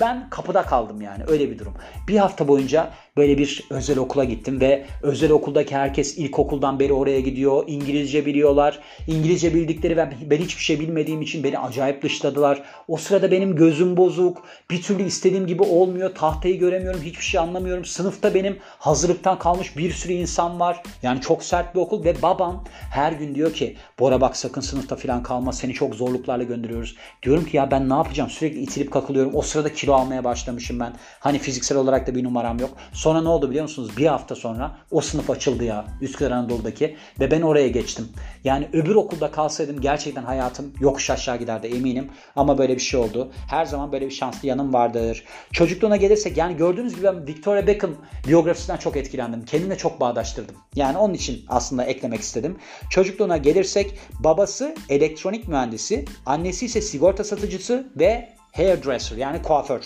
Ben 0.00 0.30
kapıda 0.30 0.62
kaldım 0.62 1.00
yani 1.00 1.22
öyle 1.28 1.50
bir 1.50 1.58
durum. 1.58 1.74
Bir 2.08 2.16
hafta 2.16 2.48
boyunca 2.48 2.90
böyle 3.16 3.38
bir 3.38 3.64
özel 3.70 3.98
okula 3.98 4.24
gittim 4.24 4.60
ve 4.60 4.86
özel 5.02 5.30
okuldaki 5.30 5.76
herkes 5.76 6.18
ilkokuldan 6.18 6.80
beri 6.80 6.92
oraya 6.92 7.20
gidiyor. 7.20 7.64
İngilizce 7.66 8.26
biliyorlar. 8.26 8.78
İngilizce 9.06 9.54
bildikleri 9.54 9.96
ben, 9.96 10.14
ben 10.30 10.36
hiçbir 10.36 10.62
şey 10.62 10.80
bilmediğim 10.80 11.22
için 11.22 11.44
beni 11.44 11.58
acayip 11.58 12.02
dışladılar. 12.02 12.62
O 12.88 12.96
sırada 12.96 13.30
benim 13.30 13.56
gözüm 13.56 13.96
bozuk. 13.96 14.42
Bir 14.70 14.82
türlü 14.82 15.02
istediğim 15.02 15.46
gibi 15.46 15.62
olmuyor. 15.62 16.14
Tahtayı 16.14 16.58
göremiyorum. 16.58 17.02
Hiçbir 17.02 17.24
şey 17.24 17.40
anlamıyorum. 17.40 17.84
Sınıfta 17.84 18.34
benim 18.34 18.58
hazırlıktan 18.78 19.38
kalmış 19.38 19.76
bir 19.76 19.90
sürü 19.90 20.12
insan 20.12 20.60
var. 20.60 20.82
Yani 21.02 21.20
çok 21.20 21.42
sert 21.42 21.74
bir 21.74 21.80
okul 21.80 22.04
ve 22.04 22.22
babam 22.22 22.64
her 22.90 23.12
gün 23.12 23.34
diyor 23.34 23.52
ki 23.52 23.76
Bora 23.98 24.20
bak 24.20 24.36
sakın 24.36 24.60
sınıfta 24.60 24.96
falan 24.96 25.22
kalma. 25.22 25.52
Seni 25.52 25.74
çok 25.74 25.94
zorluklarla 25.94 26.44
gönderiyoruz. 26.44 26.96
Diyorum 27.22 27.44
ki 27.44 27.56
ya 27.56 27.70
ben 27.70 27.88
ne 27.88 27.94
yapacağım? 27.94 28.30
Sürekli 28.30 28.60
itilip 28.60 28.90
kakılıyorum. 28.90 29.34
O 29.34 29.42
sırada 29.42 29.74
kilo 29.86 29.94
almaya 29.94 30.24
başlamışım 30.24 30.80
ben. 30.80 30.92
Hani 31.20 31.38
fiziksel 31.38 31.78
olarak 31.78 32.06
da 32.06 32.14
bir 32.14 32.24
numaram 32.24 32.58
yok. 32.58 32.70
Sonra 32.92 33.20
ne 33.22 33.28
oldu 33.28 33.50
biliyor 33.50 33.62
musunuz? 33.62 33.90
Bir 33.96 34.06
hafta 34.06 34.34
sonra 34.34 34.76
o 34.90 35.00
sınıf 35.00 35.30
açıldı 35.30 35.64
ya 35.64 35.84
Üsküdar 36.00 36.30
Anadolu'daki 36.30 36.96
ve 37.20 37.30
ben 37.30 37.42
oraya 37.42 37.68
geçtim. 37.68 38.08
Yani 38.44 38.68
öbür 38.72 38.94
okulda 38.94 39.30
kalsaydım 39.30 39.80
gerçekten 39.80 40.22
hayatım 40.22 40.72
yokuş 40.80 41.10
aşağı 41.10 41.38
giderdi 41.38 41.66
eminim. 41.66 42.10
Ama 42.36 42.58
böyle 42.58 42.74
bir 42.74 42.80
şey 42.80 43.00
oldu. 43.00 43.32
Her 43.50 43.64
zaman 43.64 43.92
böyle 43.92 44.06
bir 44.06 44.10
şanslı 44.10 44.48
yanım 44.48 44.72
vardır. 44.72 45.24
Çocukluğuna 45.52 45.96
gelirsek 45.96 46.36
yani 46.36 46.56
gördüğünüz 46.56 46.94
gibi 46.94 47.04
ben 47.04 47.26
Victoria 47.26 47.66
Beckham 47.66 47.90
biyografisinden 48.28 48.76
çok 48.76 48.96
etkilendim. 48.96 49.44
Kendimle 49.44 49.76
çok 49.76 50.00
bağdaştırdım. 50.00 50.56
Yani 50.74 50.98
onun 50.98 51.14
için 51.14 51.44
aslında 51.48 51.84
eklemek 51.84 52.20
istedim. 52.20 52.56
Çocukluğuna 52.90 53.36
gelirsek 53.36 53.98
babası 54.20 54.74
elektronik 54.88 55.48
mühendisi, 55.48 56.04
annesi 56.26 56.66
ise 56.66 56.80
sigorta 56.80 57.24
satıcısı 57.24 57.86
ve 57.96 58.35
hairdresser 58.56 59.16
yani 59.16 59.42
kuaför. 59.42 59.82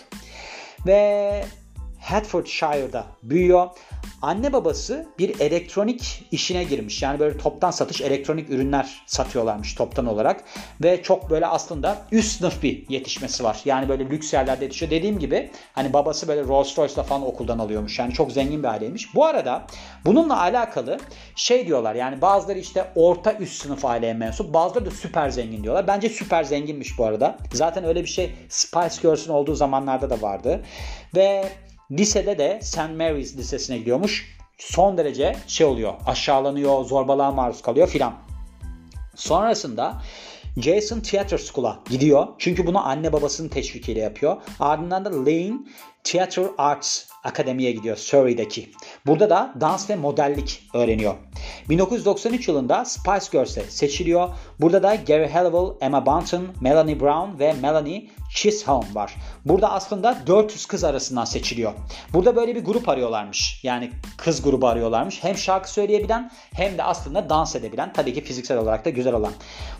Ve 0.86 1.44
Hertfordshire'da 2.00 3.06
büyüyor. 3.22 3.68
Anne 4.22 4.52
babası 4.52 5.06
bir 5.18 5.40
elektronik 5.40 6.24
işine 6.30 6.64
girmiş. 6.64 7.02
Yani 7.02 7.20
böyle 7.20 7.38
toptan 7.38 7.70
satış 7.70 8.00
elektronik 8.00 8.50
ürünler 8.50 9.02
satıyorlarmış 9.06 9.74
toptan 9.74 10.06
olarak. 10.06 10.44
Ve 10.82 11.02
çok 11.02 11.30
böyle 11.30 11.46
aslında 11.46 12.02
üst 12.12 12.38
sınıf 12.38 12.62
bir 12.62 12.88
yetişmesi 12.88 13.44
var. 13.44 13.60
Yani 13.64 13.88
böyle 13.88 14.10
lüks 14.10 14.32
yerlerde 14.32 14.64
yetişiyor. 14.64 14.90
Dediğim 14.90 15.18
gibi 15.18 15.50
hani 15.72 15.92
babası 15.92 16.28
böyle 16.28 16.44
Rolls 16.44 16.78
Royce'la 16.78 17.02
falan 17.02 17.26
okuldan 17.26 17.58
alıyormuş. 17.58 17.98
Yani 17.98 18.12
çok 18.12 18.32
zengin 18.32 18.62
bir 18.62 18.68
aileymiş. 18.68 19.14
Bu 19.14 19.24
arada 19.24 19.66
bununla 20.04 20.40
alakalı 20.40 20.98
şey 21.36 21.66
diyorlar. 21.66 21.94
Yani 21.94 22.22
bazıları 22.22 22.58
işte 22.58 22.92
orta 22.94 23.32
üst 23.32 23.62
sınıf 23.62 23.84
aileye 23.84 24.14
mensup. 24.14 24.54
Bazıları 24.54 24.86
da 24.86 24.90
süper 24.90 25.30
zengin 25.30 25.62
diyorlar. 25.62 25.86
Bence 25.86 26.08
süper 26.08 26.44
zenginmiş 26.44 26.98
bu 26.98 27.04
arada. 27.04 27.38
Zaten 27.52 27.84
öyle 27.84 28.02
bir 28.02 28.08
şey 28.08 28.34
Spice 28.48 29.02
Girls'ün 29.02 29.32
olduğu 29.32 29.54
zamanlarda 29.54 30.10
da 30.10 30.22
vardı. 30.22 30.64
Ve 31.16 31.44
Lisede 31.90 32.38
de 32.38 32.60
St. 32.62 32.78
Mary's 32.96 33.36
Lisesi'ne 33.36 33.78
gidiyormuş. 33.78 34.36
Son 34.58 34.98
derece 34.98 35.36
şey 35.46 35.66
oluyor, 35.66 35.94
aşağılanıyor, 36.06 36.84
zorbalığa 36.84 37.30
maruz 37.30 37.62
kalıyor 37.62 37.88
filan. 37.88 38.14
Sonrasında 39.14 40.02
Jason 40.56 41.00
Theatre 41.00 41.38
School'a 41.38 41.80
gidiyor. 41.90 42.26
Çünkü 42.38 42.66
bunu 42.66 42.86
anne 42.86 43.12
babasının 43.12 43.48
teşvikiyle 43.48 44.00
yapıyor. 44.00 44.36
Ardından 44.60 45.04
da 45.04 45.10
Lane 45.10 45.58
Theatre 46.04 46.50
Arts 46.58 47.10
Akademi'ye 47.24 47.72
gidiyor 47.72 47.96
Surrey'deki. 47.96 48.70
Burada 49.06 49.30
da 49.30 49.54
dans 49.60 49.90
ve 49.90 49.96
modellik 49.96 50.68
öğreniyor. 50.74 51.14
1993 51.68 52.48
yılında 52.48 52.84
Spice 52.84 53.26
Girls'e 53.32 53.62
seçiliyor. 53.62 54.28
Burada 54.60 54.82
da 54.82 54.94
Gary 54.94 55.28
Halliwell, 55.28 55.86
Emma 55.86 56.06
Bunton, 56.06 56.46
Melanie 56.60 57.00
Brown 57.00 57.38
ve 57.38 57.52
Melanie 57.52 58.10
Chisholm 58.34 58.94
var. 58.94 59.16
Burada 59.44 59.72
aslında 59.72 60.18
400 60.26 60.66
kız 60.66 60.84
arasından 60.84 61.24
seçiliyor. 61.24 61.72
Burada 62.12 62.36
böyle 62.36 62.54
bir 62.54 62.64
grup 62.64 62.88
arıyorlarmış. 62.88 63.60
Yani 63.62 63.90
kız 64.16 64.42
grubu 64.42 64.66
arıyorlarmış. 64.66 65.24
Hem 65.24 65.36
şarkı 65.36 65.72
söyleyebilen 65.72 66.30
hem 66.52 66.78
de 66.78 66.82
aslında 66.82 67.30
dans 67.30 67.56
edebilen. 67.56 67.92
Tabii 67.92 68.14
ki 68.14 68.24
fiziksel 68.24 68.58
olarak 68.58 68.84
da 68.84 68.90
güzel 68.90 69.14
olan. 69.14 69.32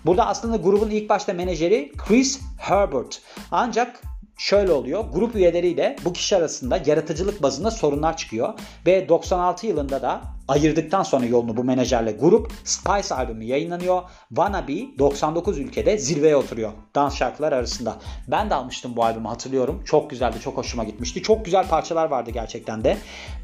Burada 0.07 0.27
aslında 0.27 0.57
grubun 0.57 0.91
ilk 0.91 1.09
başta 1.09 1.33
menajeri 1.33 1.93
Chris 1.97 2.41
Herbert. 2.59 3.23
Ancak 3.51 4.03
şöyle 4.41 4.73
oluyor. 4.73 5.05
Grup 5.13 5.37
üyeleriyle 5.37 5.97
bu 6.05 6.13
kişi 6.13 6.37
arasında 6.37 6.83
yaratıcılık 6.87 7.43
bazında 7.43 7.71
sorunlar 7.71 8.17
çıkıyor. 8.17 8.55
Ve 8.87 9.09
96 9.09 9.67
yılında 9.67 10.03
da 10.03 10.23
ayırdıktan 10.51 11.03
sonra 11.03 11.27
yolunu 11.27 11.57
bu 11.57 11.65
menajerle 11.65 12.13
grup 12.13 12.53
Spice 12.65 13.15
albümü 13.15 13.45
yayınlanıyor. 13.45 14.03
Wannabe 14.29 14.99
99 14.99 15.59
ülkede 15.59 15.99
zirveye 15.99 16.37
oturuyor 16.37 16.73
dans 16.95 17.17
şarkılar 17.17 17.53
arasında. 17.53 17.97
Ben 18.29 18.51
de 18.51 18.55
almıştım 18.55 18.97
bu 18.97 19.05
albümü 19.05 19.29
hatırlıyorum. 19.29 19.83
Çok 19.85 20.11
güzeldi, 20.11 20.37
çok 20.41 20.57
hoşuma 20.57 20.85
gitmişti. 20.85 21.23
Çok 21.23 21.45
güzel 21.45 21.69
parçalar 21.69 22.11
vardı 22.11 22.31
gerçekten 22.31 22.85
de. 22.85 22.97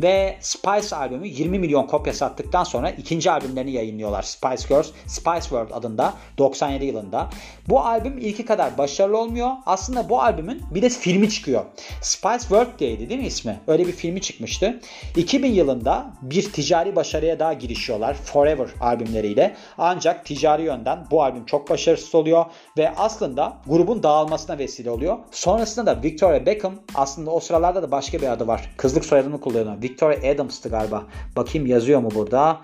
Ve 0.03 0.39
Spice 0.41 0.97
albümü 0.97 1.29
20 1.29 1.59
milyon 1.59 1.87
kopya 1.87 2.13
sattıktan 2.13 2.65
sonra 2.65 2.91
ikinci 2.91 3.31
albümlerini 3.31 3.73
yayınlıyorlar. 3.73 4.23
Spice 4.23 4.69
Girls, 4.69 4.91
Spice 5.07 5.41
World 5.41 5.71
adında 5.71 6.15
97 6.39 6.85
yılında. 6.85 7.31
Bu 7.69 7.81
albüm 7.81 8.19
ilki 8.19 8.45
kadar 8.45 8.79
başarılı 8.79 9.19
olmuyor. 9.19 9.51
Aslında 9.67 10.09
bu 10.09 10.23
albümün 10.23 10.63
bir 10.75 10.83
de 10.83 10.89
filmi 10.89 11.31
çıkıyor. 11.31 11.65
Spice 12.03 12.41
World 12.41 12.79
diyeydi 12.79 13.09
değil 13.09 13.21
mi 13.21 13.27
ismi? 13.27 13.61
Öyle 13.67 13.87
bir 13.87 13.93
filmi 13.93 14.21
çıkmıştı. 14.21 14.81
2000 15.17 15.53
yılında 15.53 16.07
bir 16.23 16.53
ticari 16.53 16.96
başarıya 16.97 17.39
daha 17.39 17.53
girişiyorlar 17.53 18.15
Forever 18.15 18.69
albümleriyle. 18.81 19.57
Ancak 19.79 20.25
ticari 20.25 20.63
yönden 20.63 21.07
bu 21.11 21.23
albüm 21.23 21.47
çok 21.47 21.71
başarısız 21.71 22.15
oluyor 22.15 22.45
ve 22.79 22.95
aslında 22.97 23.57
grubun 23.67 24.03
dağılmasına 24.03 24.59
vesile 24.59 24.91
oluyor. 24.91 25.19
Sonrasında 25.31 25.87
da 25.87 26.03
Victoria 26.03 26.47
Beckham 26.47 26.75
aslında 26.95 27.31
o 27.31 27.41
sıralarda 27.41 27.83
da 27.83 27.91
başka 27.91 28.19
bir 28.19 28.33
adı 28.33 28.47
var. 28.47 28.71
Kızlık 28.77 29.05
soyadını 29.05 29.41
kullanıyor. 29.41 29.83
Victoria 29.83 30.33
Adams'tı 30.33 30.69
galiba. 30.69 31.03
Bakayım 31.37 31.67
yazıyor 31.67 32.01
mu 32.01 32.11
burada? 32.15 32.61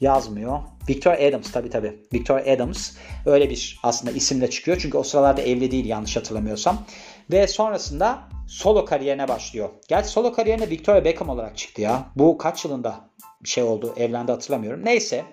yazmıyor. 0.00 0.58
Victoria 0.88 1.28
Adams 1.28 1.52
tabi 1.52 1.70
tabi. 1.70 1.98
Victoria 2.12 2.54
Adams 2.54 2.92
öyle 3.26 3.50
bir 3.50 3.80
aslında 3.82 4.12
isimle 4.12 4.50
çıkıyor. 4.50 4.78
Çünkü 4.80 4.98
o 4.98 5.02
sıralarda 5.02 5.42
evli 5.42 5.70
değil 5.70 5.86
yanlış 5.86 6.16
hatırlamıyorsam. 6.16 6.82
Ve 7.30 7.46
sonrasında 7.46 8.18
solo 8.50 8.84
kariyerine 8.84 9.28
başlıyor. 9.28 9.68
Gerçi 9.88 10.08
solo 10.08 10.32
kariyerine 10.32 10.70
Victoria 10.70 11.04
Beckham 11.04 11.28
olarak 11.28 11.56
çıktı 11.56 11.82
ya. 11.82 12.06
Bu 12.16 12.38
kaç 12.38 12.64
yılında 12.64 13.10
şey 13.44 13.64
oldu 13.64 13.94
evlendi 13.96 14.32
hatırlamıyorum. 14.32 14.84
Neyse 14.84 15.24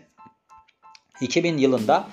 2000 1.21 1.57
yılında 1.57 2.07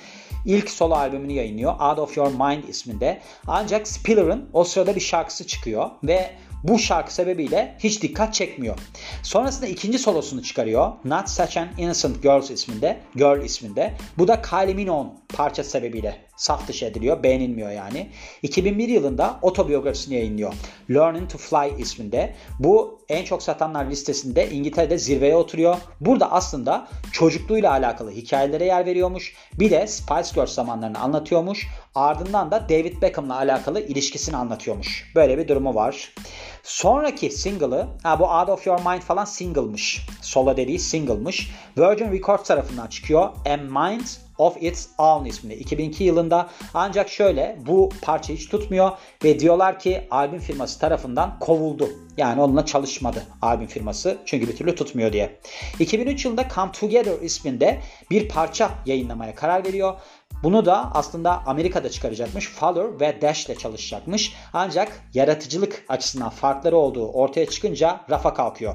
ilk 0.46 0.70
solo 0.70 0.94
albümünü 0.94 1.32
yayınlıyor. 1.32 1.80
Out 1.80 1.99
of 1.99 2.16
Your 2.16 2.30
Mind 2.30 2.68
isminde. 2.68 3.20
Ancak 3.46 3.88
Spiller'ın 3.88 4.50
o 4.52 4.64
sırada 4.64 4.96
bir 4.96 5.00
şarkısı 5.00 5.46
çıkıyor 5.46 5.90
ve 6.04 6.30
bu 6.64 6.78
şarkı 6.78 7.14
sebebiyle 7.14 7.76
hiç 7.78 8.02
dikkat 8.02 8.35
çekmiyor. 8.35 8.78
Sonrasında 9.23 9.66
ikinci 9.66 9.99
solosunu 9.99 10.42
çıkarıyor. 10.42 10.92
Not 11.04 11.28
Such 11.28 11.56
an 11.56 11.68
Innocent 11.78 12.23
Girls 12.23 12.50
isminde, 12.50 13.00
Girl 13.16 13.44
isminde. 13.44 13.94
Bu 14.18 14.28
da 14.28 14.42
Kylie 14.42 14.75
Minogue 14.75 15.12
parça 15.28 15.64
sebebiyle 15.64 16.16
saf 16.37 16.68
dışı 16.68 16.85
ediliyor. 16.85 17.23
Beğenilmiyor 17.23 17.71
yani. 17.71 18.11
2001 18.42 18.88
yılında 18.88 19.38
otobiyografisini 19.42 20.14
yayınlıyor. 20.14 20.54
Learning 20.90 21.30
to 21.30 21.38
Fly 21.38 21.83
isminde. 21.83 22.35
Bu 22.59 23.00
en 23.08 23.25
çok 23.25 23.42
satanlar 23.42 23.87
listesinde 23.87 24.50
İngiltere'de 24.50 24.99
zirveye 24.99 25.37
oturuyor. 25.37 25.76
Burada 26.00 26.32
aslında 26.32 26.88
çocukluğuyla 27.12 27.70
alakalı 27.70 28.11
hikayelere 28.11 28.64
yer 28.64 28.87
veriyormuş. 28.87 29.34
Bir 29.52 29.70
de 29.70 29.87
Spice 29.87 30.30
Girls 30.34 30.54
zamanlarını 30.54 30.99
anlatıyormuş. 30.99 31.66
Ardından 31.94 32.50
da 32.50 32.68
David 32.68 33.02
Beckham'la 33.02 33.37
alakalı 33.37 33.80
ilişkisini 33.80 34.37
anlatıyormuş. 34.37 35.12
Böyle 35.14 35.38
bir 35.38 35.49
durumu 35.49 35.75
var. 35.75 36.14
Sonraki 36.62 37.30
single'ı, 37.30 37.87
ha 38.02 38.18
bu 38.18 38.25
Out 38.25 38.49
of 38.49 38.66
Your 38.66 38.78
Mind 38.78 39.02
falan 39.02 39.25
single'mış. 39.25 40.06
Solo 40.23 40.56
dediği 40.56 40.78
single'mış. 40.78 41.50
Virgin 41.78 42.12
Records 42.12 42.49
tarafından 42.49 42.87
çıkıyor. 42.87 43.28
A 43.46 43.56
Mind 43.56 44.24
of 44.38 44.62
Its 44.62 44.87
Own 44.99 45.25
isminde 45.25 45.57
2002 45.57 46.05
yılında 46.05 46.49
ancak 46.75 47.09
şöyle 47.09 47.59
bu 47.67 47.88
parça 48.03 48.33
hiç 48.33 48.49
tutmuyor 48.49 48.91
ve 49.25 49.41
diyorlar 49.41 49.79
ki 49.79 50.09
albüm 50.11 50.41
firması 50.41 50.81
tarafından 50.81 51.38
kovuldu. 51.38 51.91
Yani 52.17 52.43
onunla 52.43 52.67
çalışmadı 52.67 53.23
albüm 53.43 53.67
firması 53.67 54.19
çünkü 54.25 54.49
bir 54.49 54.57
türlü 54.57 54.75
tutmuyor 54.75 55.12
diye. 55.12 55.41
2003 55.79 56.25
yılında 56.25 56.49
Come 56.55 56.73
Together 56.73 57.21
isminde 57.21 57.81
bir 58.11 58.29
parça 58.29 58.71
yayınlamaya 58.87 59.35
karar 59.35 59.64
veriyor. 59.64 59.95
Bunu 60.43 60.64
da 60.64 60.91
aslında 60.95 61.43
Amerika'da 61.47 61.91
çıkaracakmış. 61.91 62.49
Fowler 62.49 63.00
ve 63.00 63.23
Dash 63.23 63.47
ile 63.47 63.55
çalışacakmış. 63.55 64.35
Ancak 64.53 65.03
yaratıcılık 65.14 65.85
açısından 65.88 66.29
farkları 66.29 66.76
olduğu 66.76 67.09
ortaya 67.09 67.47
çıkınca 67.47 68.00
rafa 68.11 68.35
kalkıyor. 68.35 68.75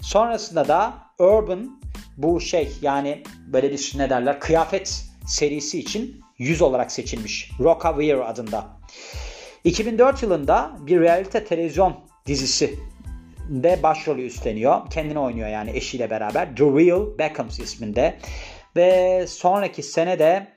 Sonrasında 0.00 0.68
da 0.68 0.94
Urban 1.18 1.79
bu 2.22 2.40
şey 2.40 2.72
yani 2.82 3.22
böyle 3.46 3.70
bir 3.70 3.92
ne 3.96 4.10
derler 4.10 4.40
kıyafet 4.40 5.04
serisi 5.26 5.78
için 5.78 6.20
yüz 6.38 6.62
olarak 6.62 6.92
seçilmiş. 6.92 7.50
Rocka 7.60 7.90
Weir 7.90 8.30
adında. 8.30 8.66
2004 9.64 10.22
yılında 10.22 10.76
bir 10.80 11.00
realite 11.00 11.44
televizyon 11.44 11.96
dizisi 12.26 12.78
de 13.48 13.82
başrolü 13.82 14.26
üstleniyor. 14.26 14.90
Kendini 14.90 15.18
oynuyor 15.18 15.48
yani 15.48 15.70
eşiyle 15.70 16.10
beraber. 16.10 16.56
The 16.56 16.64
Real 16.64 17.18
Beckhams 17.18 17.58
isminde. 17.58 18.18
Ve 18.76 19.24
sonraki 19.28 19.82
sene 19.82 20.18
de 20.18 20.54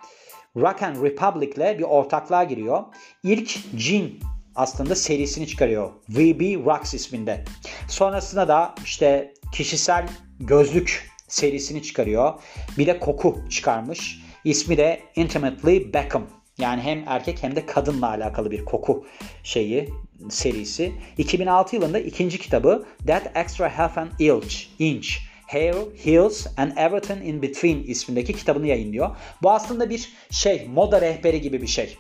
Rock 0.55 0.83
and 0.83 0.95
Republic'le 1.03 1.79
bir 1.79 1.83
ortaklığa 1.83 2.43
giriyor. 2.43 2.83
İlk 3.23 3.49
Jean 3.77 4.09
aslında 4.55 4.95
serisini 4.95 5.47
çıkarıyor. 5.47 5.91
VB 6.09 6.65
Rocks 6.65 6.93
isminde. 6.93 7.43
Sonrasında 7.87 8.47
da 8.47 8.75
işte 8.83 9.33
kişisel 9.53 10.07
gözlük 10.39 11.12
serisini 11.33 11.83
çıkarıyor. 11.83 12.33
Bir 12.77 12.87
de 12.87 12.99
koku 12.99 13.39
çıkarmış. 13.49 14.19
İsmi 14.43 14.77
de 14.77 15.01
Intimately 15.15 15.93
Beckham. 15.93 16.27
Yani 16.57 16.81
hem 16.81 17.03
erkek 17.07 17.43
hem 17.43 17.55
de 17.55 17.65
kadınla 17.65 18.09
alakalı 18.09 18.51
bir 18.51 18.65
koku 18.65 19.05
şeyi 19.43 19.89
serisi. 20.29 20.91
2006 21.17 21.75
yılında 21.75 21.99
ikinci 21.99 22.39
kitabı 22.39 22.85
That 23.07 23.37
Extra 23.37 23.77
Half 23.77 23.97
an 23.97 24.09
Inch, 24.19 24.55
Inch 24.79 25.07
Hair, 25.47 25.75
Heels 26.03 26.47
and 26.57 26.71
Everything 26.77 27.27
in 27.27 27.41
Between 27.41 27.83
ismindeki 27.83 28.33
kitabını 28.33 28.67
yayınlıyor. 28.67 29.15
Bu 29.41 29.51
aslında 29.51 29.89
bir 29.89 30.13
şey, 30.31 30.67
moda 30.67 31.01
rehberi 31.01 31.41
gibi 31.41 31.61
bir 31.61 31.67
şey. 31.67 31.97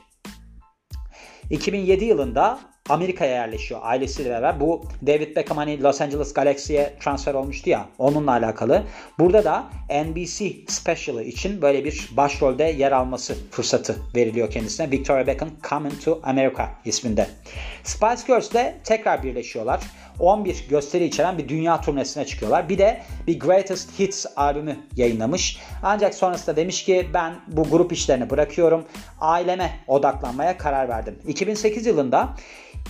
2007 1.49 2.05
yılında 2.05 2.59
Amerika'ya 2.89 3.31
yerleşiyor 3.31 3.79
ailesiyle 3.83 4.29
beraber. 4.29 4.59
Bu 4.59 4.81
David 5.07 5.35
Beckham 5.35 5.57
hani 5.57 5.83
Los 5.83 6.01
Angeles 6.01 6.33
Galaxy'ye 6.33 6.93
transfer 6.99 7.33
olmuştu 7.33 7.69
ya 7.69 7.85
onunla 7.97 8.31
alakalı. 8.31 8.83
Burada 9.19 9.43
da 9.43 9.63
NBC 10.05 10.51
Special'ı 10.67 11.23
için 11.23 11.61
böyle 11.61 11.85
bir 11.85 12.09
başrolde 12.17 12.63
yer 12.63 12.91
alması 12.91 13.35
fırsatı 13.51 13.95
veriliyor 14.15 14.51
kendisine. 14.51 14.91
Victoria 14.91 15.27
Beckham 15.27 15.49
Coming 15.69 16.01
to 16.03 16.19
America 16.23 16.69
isminde. 16.85 17.27
Spice 17.83 18.21
Girls 18.27 18.51
ile 18.51 18.75
tekrar 18.83 19.23
birleşiyorlar. 19.23 19.81
11 20.19 20.65
gösteri 20.69 21.05
içeren 21.05 21.37
bir 21.37 21.49
dünya 21.49 21.81
turnesine 21.81 22.25
çıkıyorlar. 22.25 22.69
Bir 22.69 22.77
de 22.77 23.01
bir 23.27 23.39
Greatest 23.39 23.99
Hits 23.99 24.25
albümü 24.35 24.77
yayınlamış. 24.95 25.59
Ancak 25.83 26.13
sonrasında 26.13 26.55
demiş 26.55 26.83
ki 26.83 27.07
ben 27.13 27.35
bu 27.47 27.63
grup 27.63 27.91
işlerini 27.91 28.29
bırakıyorum. 28.29 28.85
Aileme 29.21 29.79
odaklanmaya 29.87 30.57
karar 30.57 30.89
verdim. 30.89 31.19
2008 31.27 31.85
yılında 31.85 32.35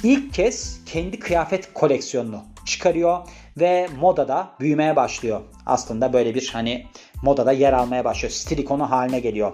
ilk 0.04 0.34
kez 0.34 0.82
kendi 0.86 1.20
kıyafet 1.20 1.74
koleksiyonunu 1.74 2.44
çıkarıyor 2.66 3.18
ve 3.58 3.88
modada 4.00 4.52
büyümeye 4.60 4.96
başlıyor. 4.96 5.42
Aslında 5.66 6.14
böyle 6.14 6.36
bir 6.36 6.50
hani 6.54 6.88
modada 7.24 7.52
yer 7.52 7.74
almaya 7.74 8.06
başlıyor. 8.06 8.32
Stil 8.32 8.58
ikonu 8.58 8.92
haline 8.92 9.20
geliyor. 9.20 9.54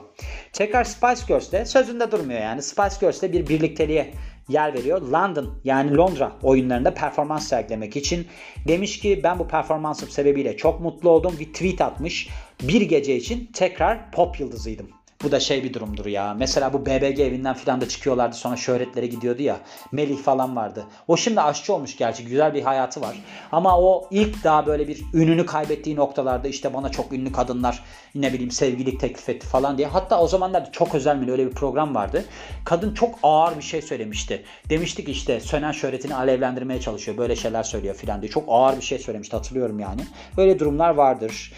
Tekrar 0.53 0.84
Spice 0.84 1.22
Girls'te 1.27 1.65
sözünde 1.65 2.12
durmuyor 2.12 2.41
yani. 2.41 2.62
Spice 2.62 2.96
Girls'te 3.01 3.34
bir 3.34 3.48
birlikteliğe 3.48 4.13
yer 4.50 4.74
veriyor. 4.74 5.01
London 5.01 5.62
yani 5.63 5.98
Londra 5.98 6.31
oyunlarında 6.43 6.93
performans 6.93 7.48
sergilemek 7.48 7.96
için 7.96 8.27
demiş 8.67 9.00
ki 9.00 9.22
ben 9.24 9.39
bu 9.39 9.48
performansım 9.48 10.10
sebebiyle 10.10 10.58
çok 10.58 10.79
mutlu 10.79 11.10
oldum. 11.10 11.36
Bir 11.39 11.53
tweet 11.53 11.81
atmış. 11.81 12.29
Bir 12.63 12.81
gece 12.81 13.15
için 13.15 13.50
tekrar 13.53 14.12
pop 14.12 14.39
yıldızıydım. 14.39 14.99
Bu 15.23 15.31
da 15.31 15.39
şey 15.39 15.63
bir 15.63 15.73
durumdur 15.73 16.05
ya. 16.05 16.33
Mesela 16.33 16.73
bu 16.73 16.85
BBG 16.85 17.19
evinden 17.19 17.53
filan 17.53 17.81
da 17.81 17.88
çıkıyorlardı 17.88 18.35
sonra 18.35 18.55
şöhretlere 18.55 19.07
gidiyordu 19.07 19.41
ya. 19.41 19.59
Melih 19.91 20.17
falan 20.17 20.55
vardı. 20.55 20.85
O 21.07 21.17
şimdi 21.17 21.41
aşçı 21.41 21.73
olmuş 21.73 21.97
gerçi. 21.97 22.25
Güzel 22.25 22.53
bir 22.53 22.61
hayatı 22.61 23.01
var. 23.01 23.15
Ama 23.51 23.79
o 23.79 24.07
ilk 24.11 24.43
daha 24.43 24.65
böyle 24.65 24.88
bir 24.88 25.01
ününü 25.13 25.45
kaybettiği 25.45 25.95
noktalarda 25.95 26.47
işte 26.47 26.73
bana 26.73 26.89
çok 26.89 27.13
ünlü 27.13 27.31
kadınlar 27.31 27.83
ne 28.15 28.33
bileyim 28.33 28.51
sevgililik 28.51 28.99
teklif 28.99 29.29
etti 29.29 29.47
falan 29.47 29.77
diye. 29.77 29.88
Hatta 29.88 30.21
o 30.21 30.27
zamanlar 30.27 30.71
çok 30.71 30.95
özel 30.95 31.15
mi 31.15 31.31
öyle 31.31 31.47
bir 31.47 31.51
program 31.51 31.95
vardı. 31.95 32.25
Kadın 32.65 32.93
çok 32.93 33.19
ağır 33.23 33.57
bir 33.57 33.61
şey 33.61 33.81
söylemişti. 33.81 34.43
Demiştik 34.69 35.09
işte 35.09 35.39
sönen 35.39 35.71
şöhretini 35.71 36.15
alevlendirmeye 36.15 36.81
çalışıyor. 36.81 37.17
Böyle 37.17 37.35
şeyler 37.35 37.63
söylüyor 37.63 37.95
filan 37.95 38.21
diye. 38.21 38.31
Çok 38.31 38.43
ağır 38.47 38.77
bir 38.77 38.81
şey 38.81 38.99
söylemişti 38.99 39.35
hatırlıyorum 39.35 39.79
yani. 39.79 40.01
Böyle 40.38 40.59
durumlar 40.59 40.89
vardır. 40.89 41.53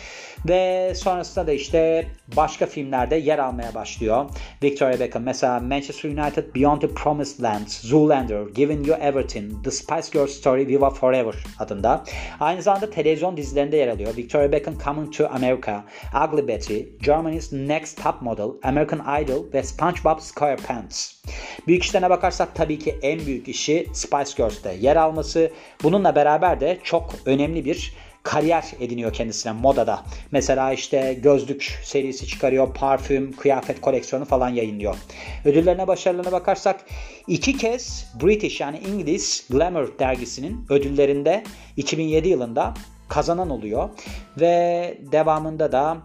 Ve 0.47 0.93
sonrasında 0.95 1.47
da 1.47 1.51
işte 1.51 2.07
başka 2.37 2.65
filmlerde 2.65 3.15
yer 3.15 3.39
almaya 3.39 3.73
başlıyor. 3.73 4.25
Victoria 4.63 4.99
Beckham 4.99 5.23
mesela 5.23 5.59
Manchester 5.59 6.09
United 6.09 6.55
Beyond 6.55 6.81
the 6.81 6.87
Promised 6.87 7.43
Land, 7.43 7.67
Zoolander, 7.67 8.41
Giving 8.55 8.87
You 8.87 8.97
Everything, 8.97 9.63
The 9.63 9.71
Spice 9.71 10.07
Girls 10.11 10.31
Story 10.31 10.67
Viva 10.67 10.89
Forever 10.89 11.35
adında. 11.59 12.03
Aynı 12.39 12.61
zamanda 12.61 12.89
televizyon 12.89 13.37
dizilerinde 13.37 13.77
yer 13.77 13.87
alıyor. 13.87 14.17
Victoria 14.17 14.51
Beckham 14.51 14.77
Coming 14.85 15.13
to 15.13 15.27
America, 15.27 15.83
Ugly 16.25 16.47
Betty, 16.47 16.79
Germany's 17.01 17.53
Next 17.53 18.03
Top 18.03 18.21
Model, 18.21 18.49
American 18.63 19.21
Idol 19.21 19.53
ve 19.53 19.63
SpongeBob 19.63 20.19
SquarePants. 20.19 21.13
Büyük 21.67 21.83
işlerine 21.83 22.09
bakarsak 22.09 22.55
tabii 22.55 22.79
ki 22.79 22.95
en 23.01 23.25
büyük 23.25 23.47
işi 23.47 23.87
Spice 23.93 24.31
Girls'te 24.37 24.73
yer 24.73 24.95
alması. 24.95 25.51
Bununla 25.83 26.15
beraber 26.15 26.59
de 26.59 26.79
çok 26.83 27.13
önemli 27.25 27.65
bir 27.65 27.93
kariyer 28.23 28.65
ediniyor 28.79 29.13
kendisine 29.13 29.51
modada. 29.53 30.03
Mesela 30.31 30.73
işte 30.73 31.19
gözlük 31.23 31.79
serisi 31.83 32.27
çıkarıyor, 32.27 32.73
parfüm, 32.73 33.35
kıyafet 33.35 33.81
koleksiyonu 33.81 34.25
falan 34.25 34.49
yayınlıyor. 34.49 34.95
Ödüllerine 35.45 35.87
başarılarına 35.87 36.31
bakarsak 36.31 36.85
iki 37.27 37.57
kez 37.57 38.11
British 38.23 38.61
yani 38.61 38.79
İngiliz 38.79 39.47
Glamour 39.49 39.99
dergisinin 39.99 40.65
ödüllerinde 40.69 41.43
2007 41.77 42.29
yılında 42.29 42.73
kazanan 43.09 43.49
oluyor. 43.49 43.89
Ve 44.39 44.97
devamında 45.11 45.71
da 45.71 45.97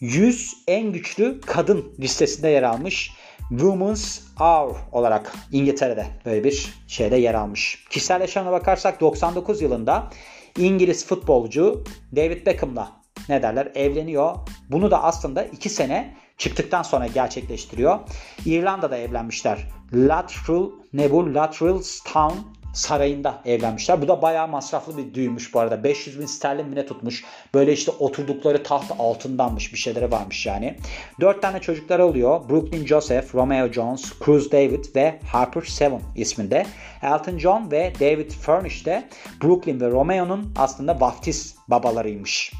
100 0.00 0.54
en 0.68 0.92
güçlü 0.92 1.40
kadın 1.40 1.94
listesinde 2.00 2.48
yer 2.48 2.62
almış. 2.62 3.10
Women's 3.48 4.20
Hour 4.36 4.76
olarak 4.92 5.32
İngiltere'de 5.52 6.06
böyle 6.24 6.44
bir 6.44 6.74
şeyde 6.88 7.16
yer 7.16 7.34
almış. 7.34 7.84
Kişisel 7.90 8.20
yaşamına 8.20 8.52
bakarsak 8.52 9.00
99 9.00 9.62
yılında 9.62 10.10
İngiliz 10.58 11.06
futbolcu 11.06 11.84
David 12.16 12.46
Beckham'la 12.46 12.92
ne 13.28 13.42
derler 13.42 13.72
evleniyor. 13.74 14.36
Bunu 14.70 14.90
da 14.90 15.02
aslında 15.02 15.44
2 15.44 15.68
sene 15.68 16.16
çıktıktan 16.38 16.82
sonra 16.82 17.06
gerçekleştiriyor. 17.06 17.98
İrlanda'da 18.44 18.96
evlenmişler. 18.96 19.68
Lateral 19.92 20.70
ne 20.92 21.10
bu? 21.10 21.34
Lateral 21.34 21.82
Town 22.12 22.36
sarayında 22.76 23.42
evlenmişler. 23.44 24.02
Bu 24.02 24.08
da 24.08 24.22
bayağı 24.22 24.48
masraflı 24.48 24.96
bir 24.96 25.14
düğünmüş 25.14 25.54
bu 25.54 25.60
arada. 25.60 25.84
500 25.84 26.20
bin 26.20 26.26
sterlin 26.26 26.68
mi 26.68 26.76
ne 26.76 26.86
tutmuş. 26.86 27.24
Böyle 27.54 27.72
işte 27.72 27.90
oturdukları 27.90 28.62
taht 28.62 28.92
altındanmış 28.98 29.72
bir 29.72 29.78
şeylere 29.78 30.10
varmış 30.10 30.46
yani. 30.46 30.76
Dört 31.20 31.42
tane 31.42 31.60
çocukları 31.60 32.04
oluyor. 32.04 32.48
Brooklyn 32.48 32.86
Joseph, 32.86 33.34
Romeo 33.34 33.72
Jones, 33.72 34.12
Cruz 34.24 34.52
David 34.52 34.84
ve 34.96 35.20
Harper 35.32 35.62
Seven 35.62 36.00
isminde. 36.16 36.66
Elton 37.02 37.38
John 37.38 37.70
ve 37.70 37.92
David 38.00 38.30
Furnish 38.30 38.86
de 38.86 39.08
Brooklyn 39.42 39.80
ve 39.80 39.90
Romeo'nun 39.90 40.54
aslında 40.56 41.00
vaftiz 41.00 41.56
babalarıymış. 41.68 42.52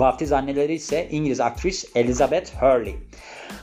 Vaftiz 0.00 0.32
anneleri 0.32 0.74
ise 0.74 1.08
İngiliz 1.10 1.40
aktris 1.40 1.84
Elizabeth 1.94 2.50
Hurley. 2.62 2.94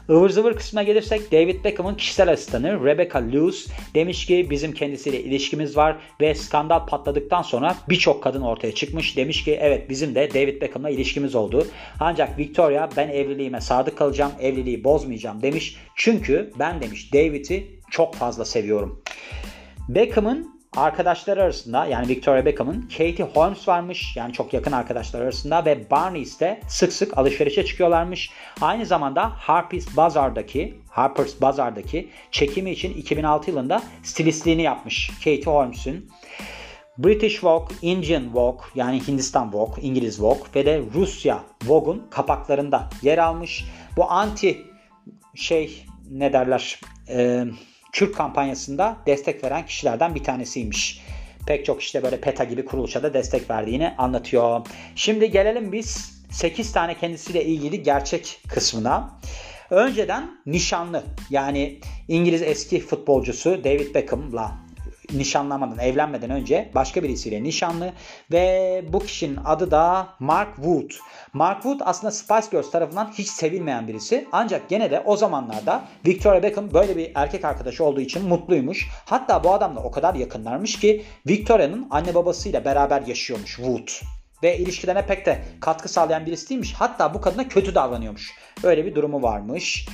Ivır 0.10 0.30
zıvır 0.30 0.56
kısmına 0.56 0.84
gelirsek 0.84 1.32
David 1.32 1.64
Beckham'ın 1.64 1.96
kişisel 1.96 2.32
asistanı 2.32 2.86
Rebecca 2.86 3.20
Lewis 3.20 3.68
demiş 3.96 4.26
ki 4.26 4.48
bizim 4.50 4.72
kendisiyle 4.72 5.20
ilişkimiz 5.24 5.78
var 5.78 5.98
ve 6.22 6.36
skandal 6.36 6.86
patladıktan 6.86 7.42
sonra 7.42 7.76
birçok 7.90 8.24
kadın 8.24 8.42
ortaya 8.42 8.76
çıkmış. 8.76 9.18
Demiş 9.18 9.44
ki 9.44 9.58
evet 9.62 9.90
bizim 9.90 10.16
de 10.16 10.34
David 10.34 10.62
Beckham'la 10.62 10.90
ilişkimiz 10.90 11.36
oldu. 11.36 11.68
Ancak 12.00 12.38
Victoria 12.38 12.90
ben 12.98 13.10
evliliğime 13.10 13.62
sadık 13.62 13.98
kalacağım, 13.98 14.32
evliliği 14.42 14.84
bozmayacağım 14.84 15.42
demiş. 15.42 15.78
Çünkü 15.96 16.52
ben 16.60 16.82
demiş 16.82 17.14
David'i 17.14 17.68
çok 17.92 18.16
fazla 18.16 18.46
seviyorum. 18.46 19.04
Beckham'ın 19.90 20.55
arkadaşları 20.76 21.44
arasında 21.44 21.86
yani 21.86 22.08
Victoria 22.08 22.46
Beckham'ın 22.46 22.82
Katie 22.82 23.26
Holmes 23.34 23.68
varmış. 23.68 24.16
Yani 24.16 24.34
çok 24.34 24.54
yakın 24.54 24.72
arkadaşlar 24.72 25.22
arasında 25.22 25.66
ve 25.66 25.90
Barney's 25.92 26.40
de 26.40 26.60
sık 26.68 26.94
sık 26.94 27.18
alışverişe 27.18 27.66
çıkıyorlarmış. 27.66 28.32
Aynı 28.62 28.86
zamanda 28.86 29.32
Harper's 29.36 29.98
Bazaar'daki 29.98 30.80
Harper's 30.90 31.42
Bazaar'daki 31.42 32.10
çekimi 32.32 32.72
için 32.72 32.94
2006 32.94 33.52
yılında 33.52 33.84
stilistliğini 34.04 34.62
yapmış 34.62 35.12
Katie 35.24 35.46
Holmes'un. 35.46 36.10
British 36.98 37.44
Vogue, 37.44 37.76
Indian 37.82 38.34
Vogue 38.34 38.66
yani 38.76 39.08
Hindistan 39.08 39.54
Vogue, 39.54 39.84
İngiliz 39.84 40.22
Vogue 40.22 40.48
ve 40.56 40.66
de 40.66 40.82
Rusya 40.94 41.44
Vogue'un 41.66 42.08
kapaklarında 42.10 42.90
yer 43.02 43.18
almış. 43.18 43.66
Bu 43.98 44.12
anti 44.12 44.62
şey 45.36 45.86
ne 46.12 46.34
derler 46.34 46.80
e, 47.10 47.46
Kürk 47.96 48.16
kampanyasında 48.16 48.98
destek 49.06 49.44
veren 49.44 49.66
kişilerden 49.66 50.16
bir 50.16 50.24
tanesiymiş. 50.24 51.02
Pek 51.48 51.66
çok 51.66 51.82
işte 51.82 52.04
böyle 52.04 52.22
PETA 52.22 52.44
gibi 52.44 52.66
kuruluşa 52.66 53.04
da 53.04 53.14
destek 53.14 53.50
verdiğini 53.50 53.96
anlatıyor. 53.98 54.68
Şimdi 54.96 55.32
gelelim 55.32 55.72
biz 55.72 56.22
8 56.32 56.72
tane 56.72 56.98
kendisiyle 56.98 57.46
ilgili 57.46 57.84
gerçek 57.84 58.42
kısmına. 58.48 59.20
Önceden 59.70 60.42
nişanlı 60.46 61.04
yani 61.30 61.80
İngiliz 62.08 62.42
eski 62.42 62.80
futbolcusu 62.80 63.64
David 63.64 63.96
Beckham'la 63.96 64.65
nişanlamadan, 65.14 65.80
evlenmeden 65.80 66.30
önce 66.30 66.72
başka 66.76 67.04
birisiyle 67.04 67.44
nişanlı 67.44 67.94
ve 68.32 68.84
bu 68.90 69.00
kişinin 69.00 69.40
adı 69.46 69.72
da 69.72 70.08
Mark 70.20 70.56
Wood. 70.56 70.92
Mark 71.34 71.64
Wood 71.64 71.80
aslında 71.84 72.12
Spice 72.12 72.48
Girls 72.52 72.72
tarafından 72.72 73.12
hiç 73.14 73.28
sevilmeyen 73.28 73.88
birisi. 73.88 74.28
Ancak 74.32 74.70
gene 74.70 74.92
de 74.92 75.04
o 75.06 75.18
zamanlarda 75.18 75.84
Victoria 76.06 76.44
Beckham 76.44 76.74
böyle 76.74 76.98
bir 76.98 77.12
erkek 77.16 77.46
arkadaşı 77.46 77.84
olduğu 77.84 78.02
için 78.02 78.28
mutluymuş. 78.28 78.88
Hatta 79.06 79.44
bu 79.44 79.54
adamla 79.54 79.84
o 79.84 79.92
kadar 79.92 80.16
yakınlarmış 80.16 80.80
ki 80.80 81.04
Victoria'nın 81.28 81.88
anne 81.92 82.16
babasıyla 82.16 82.66
beraber 82.66 83.02
yaşıyormuş 83.02 83.56
Wood. 83.56 83.88
Ve 84.44 84.58
ilişkilerine 84.58 85.06
pek 85.06 85.26
de 85.26 85.44
katkı 85.62 85.90
sağlayan 85.90 86.26
birisi 86.26 86.50
değilmiş. 86.50 86.74
Hatta 86.74 87.14
bu 87.14 87.22
kadına 87.22 87.48
kötü 87.48 87.76
davranıyormuş. 87.76 88.32
Öyle 88.64 88.86
bir 88.86 88.96
durumu 88.96 89.22
varmış. 89.22 89.88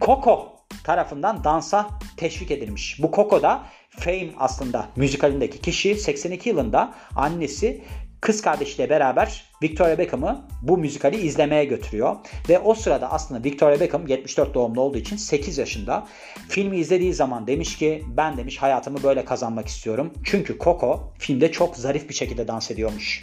Coco 0.00 0.57
tarafından 0.84 1.44
dansa 1.44 1.88
teşvik 2.16 2.50
edilmiş. 2.50 3.02
Bu 3.02 3.10
Coco 3.12 3.42
da 3.42 3.62
Fame 3.90 4.30
aslında 4.38 4.88
müzikalindeki 4.96 5.60
kişi 5.60 5.94
82 5.94 6.48
yılında 6.48 6.94
annesi 7.16 7.84
kız 8.20 8.42
kardeşiyle 8.42 8.90
beraber 8.90 9.44
Victoria 9.62 9.98
Beckham'ı 9.98 10.44
bu 10.62 10.78
müzikali 10.78 11.16
izlemeye 11.16 11.64
götürüyor. 11.64 12.16
Ve 12.48 12.58
o 12.58 12.74
sırada 12.74 13.12
aslında 13.12 13.44
Victoria 13.44 13.80
Beckham 13.80 14.06
74 14.06 14.54
doğumlu 14.54 14.80
olduğu 14.80 14.98
için 14.98 15.16
8 15.16 15.58
yaşında. 15.58 16.06
Filmi 16.48 16.76
izlediği 16.78 17.14
zaman 17.14 17.46
demiş 17.46 17.78
ki 17.78 18.04
ben 18.16 18.36
demiş 18.36 18.58
hayatımı 18.58 19.02
böyle 19.02 19.24
kazanmak 19.24 19.68
istiyorum. 19.68 20.12
Çünkü 20.24 20.58
Coco 20.58 21.12
filmde 21.18 21.52
çok 21.52 21.76
zarif 21.76 22.08
bir 22.08 22.14
şekilde 22.14 22.48
dans 22.48 22.70
ediyormuş. 22.70 23.22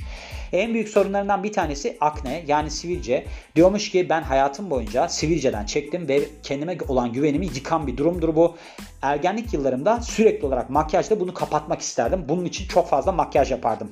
En 0.51 0.73
büyük 0.73 0.89
sorunlarından 0.89 1.43
bir 1.43 1.53
tanesi 1.53 1.97
akne 2.01 2.43
yani 2.47 2.71
sivilce. 2.71 3.25
Diyormuş 3.55 3.91
ki 3.91 4.09
ben 4.09 4.21
hayatım 4.21 4.69
boyunca 4.69 5.09
sivilceden 5.09 5.65
çektim 5.65 6.07
ve 6.07 6.21
kendime 6.43 6.77
olan 6.87 7.13
güvenimi 7.13 7.45
yıkan 7.45 7.87
bir 7.87 7.97
durumdur 7.97 8.35
bu. 8.35 8.55
Ergenlik 9.01 9.53
yıllarımda 9.53 10.01
sürekli 10.01 10.45
olarak 10.45 10.69
makyajda 10.69 11.19
bunu 11.19 11.33
kapatmak 11.33 11.81
isterdim. 11.81 12.25
Bunun 12.29 12.45
için 12.45 12.67
çok 12.67 12.89
fazla 12.89 13.11
makyaj 13.11 13.51
yapardım. 13.51 13.91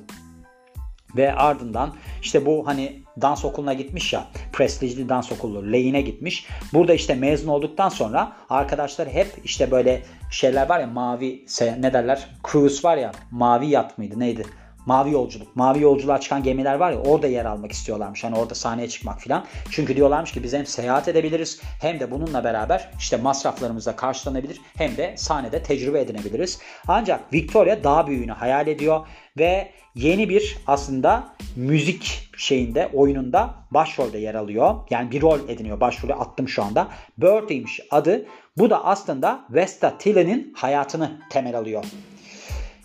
Ve 1.16 1.34
ardından 1.34 1.94
işte 2.22 2.46
bu 2.46 2.66
hani 2.66 3.02
dans 3.20 3.44
okuluna 3.44 3.72
gitmiş 3.72 4.12
ya 4.12 4.26
prestijli 4.52 5.08
dans 5.08 5.32
okulu 5.32 5.62
Lane'e 5.62 6.00
gitmiş. 6.00 6.46
Burada 6.72 6.94
işte 6.94 7.14
mezun 7.14 7.48
olduktan 7.48 7.88
sonra 7.88 8.32
arkadaşlar 8.50 9.08
hep 9.08 9.28
işte 9.44 9.70
böyle 9.70 10.02
şeyler 10.30 10.68
var 10.68 10.80
ya 10.80 10.86
mavi 10.86 11.46
ne 11.78 11.92
derler 11.92 12.28
cruise 12.52 12.88
var 12.88 12.96
ya 12.96 13.12
mavi 13.30 13.66
yat 13.66 13.98
mıydı 13.98 14.20
neydi? 14.20 14.46
Mavi 14.86 15.10
yolculuk. 15.10 15.56
Mavi 15.56 15.82
yolculuğa 15.82 16.20
çıkan 16.20 16.42
gemiler 16.42 16.74
var 16.74 16.92
ya 16.92 16.98
orada 16.98 17.26
yer 17.26 17.44
almak 17.44 17.72
istiyorlarmış. 17.72 18.24
Hani 18.24 18.38
orada 18.38 18.54
sahneye 18.54 18.88
çıkmak 18.88 19.20
filan. 19.20 19.44
Çünkü 19.70 19.96
diyorlarmış 19.96 20.32
ki 20.32 20.42
biz 20.42 20.52
hem 20.52 20.66
seyahat 20.66 21.08
edebiliriz 21.08 21.60
hem 21.80 22.00
de 22.00 22.10
bununla 22.10 22.44
beraber 22.44 22.90
işte 22.98 23.16
masraflarımız 23.16 23.86
da 23.86 23.96
karşılanabilir 23.96 24.60
hem 24.76 24.96
de 24.96 25.14
sahnede 25.16 25.62
tecrübe 25.62 26.00
edinebiliriz. 26.00 26.58
Ancak 26.88 27.32
Victoria 27.32 27.84
daha 27.84 28.06
büyüğünü 28.06 28.32
hayal 28.32 28.66
ediyor 28.66 29.06
ve 29.38 29.70
yeni 29.94 30.28
bir 30.28 30.58
aslında 30.66 31.34
müzik 31.56 32.30
şeyinde 32.36 32.90
oyununda 32.92 33.54
başrolde 33.70 34.18
yer 34.18 34.34
alıyor. 34.34 34.74
Yani 34.90 35.10
bir 35.10 35.22
rol 35.22 35.48
ediniyor. 35.48 35.80
Başrolü 35.80 36.14
attım 36.14 36.48
şu 36.48 36.62
anda. 36.62 36.88
Birdie'ymiş 37.18 37.80
adı. 37.90 38.26
Bu 38.58 38.70
da 38.70 38.84
aslında 38.84 39.44
Vesta 39.50 39.98
Tilly'nin 39.98 40.52
hayatını 40.56 41.20
temel 41.30 41.58
alıyor. 41.58 41.84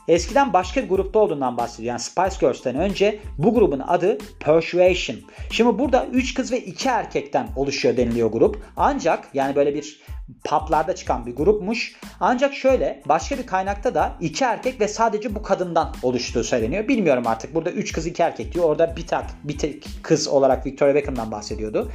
Eskiden 0.10 0.54
başka 0.54 0.82
grupta 0.82 1.20
olduğundan 1.20 1.58
bahsediyor. 1.58 1.88
Yani 1.88 2.00
Spice 2.00 2.48
Girls'ten 2.48 2.76
önce 2.76 3.20
bu 3.38 3.54
grubun 3.54 3.80
adı 3.80 4.18
Persuasion. 4.40 5.18
Şimdi 5.52 5.80
burada 5.80 6.06
3 6.06 6.34
kız 6.34 6.52
ve 6.52 6.60
2 6.60 6.90
erkekten 6.90 7.48
oluşuyor 7.56 7.98
deniliyor 7.98 8.32
grup. 8.32 8.64
Ancak 8.78 9.28
yani 9.34 9.56
böyle 9.56 9.76
bir 9.76 10.02
publarda 10.44 10.96
çıkan 10.96 11.26
bir 11.26 11.36
grupmuş. 11.36 11.96
Ancak 12.20 12.54
şöyle 12.54 13.02
başka 13.06 13.38
bir 13.38 13.46
kaynakta 13.46 13.96
da 13.96 14.16
iki 14.22 14.44
erkek 14.44 14.82
ve 14.82 14.88
sadece 14.88 15.36
bu 15.36 15.42
kadından 15.42 15.96
oluştuğu 16.04 16.44
söyleniyor. 16.44 16.88
Bilmiyorum 16.88 17.28
artık 17.28 17.56
burada 17.56 17.72
üç 17.72 17.92
kız 17.92 18.08
iki 18.08 18.22
erkek 18.22 18.54
diyor. 18.54 18.66
Orada 18.66 18.96
bir 18.96 19.08
tek 19.08 19.20
bir 19.44 19.58
tek 19.58 19.88
kız 20.04 20.28
olarak 20.28 20.66
Victoria 20.66 20.96
Beckham'dan 20.96 21.32
bahsediyordu. 21.32 21.92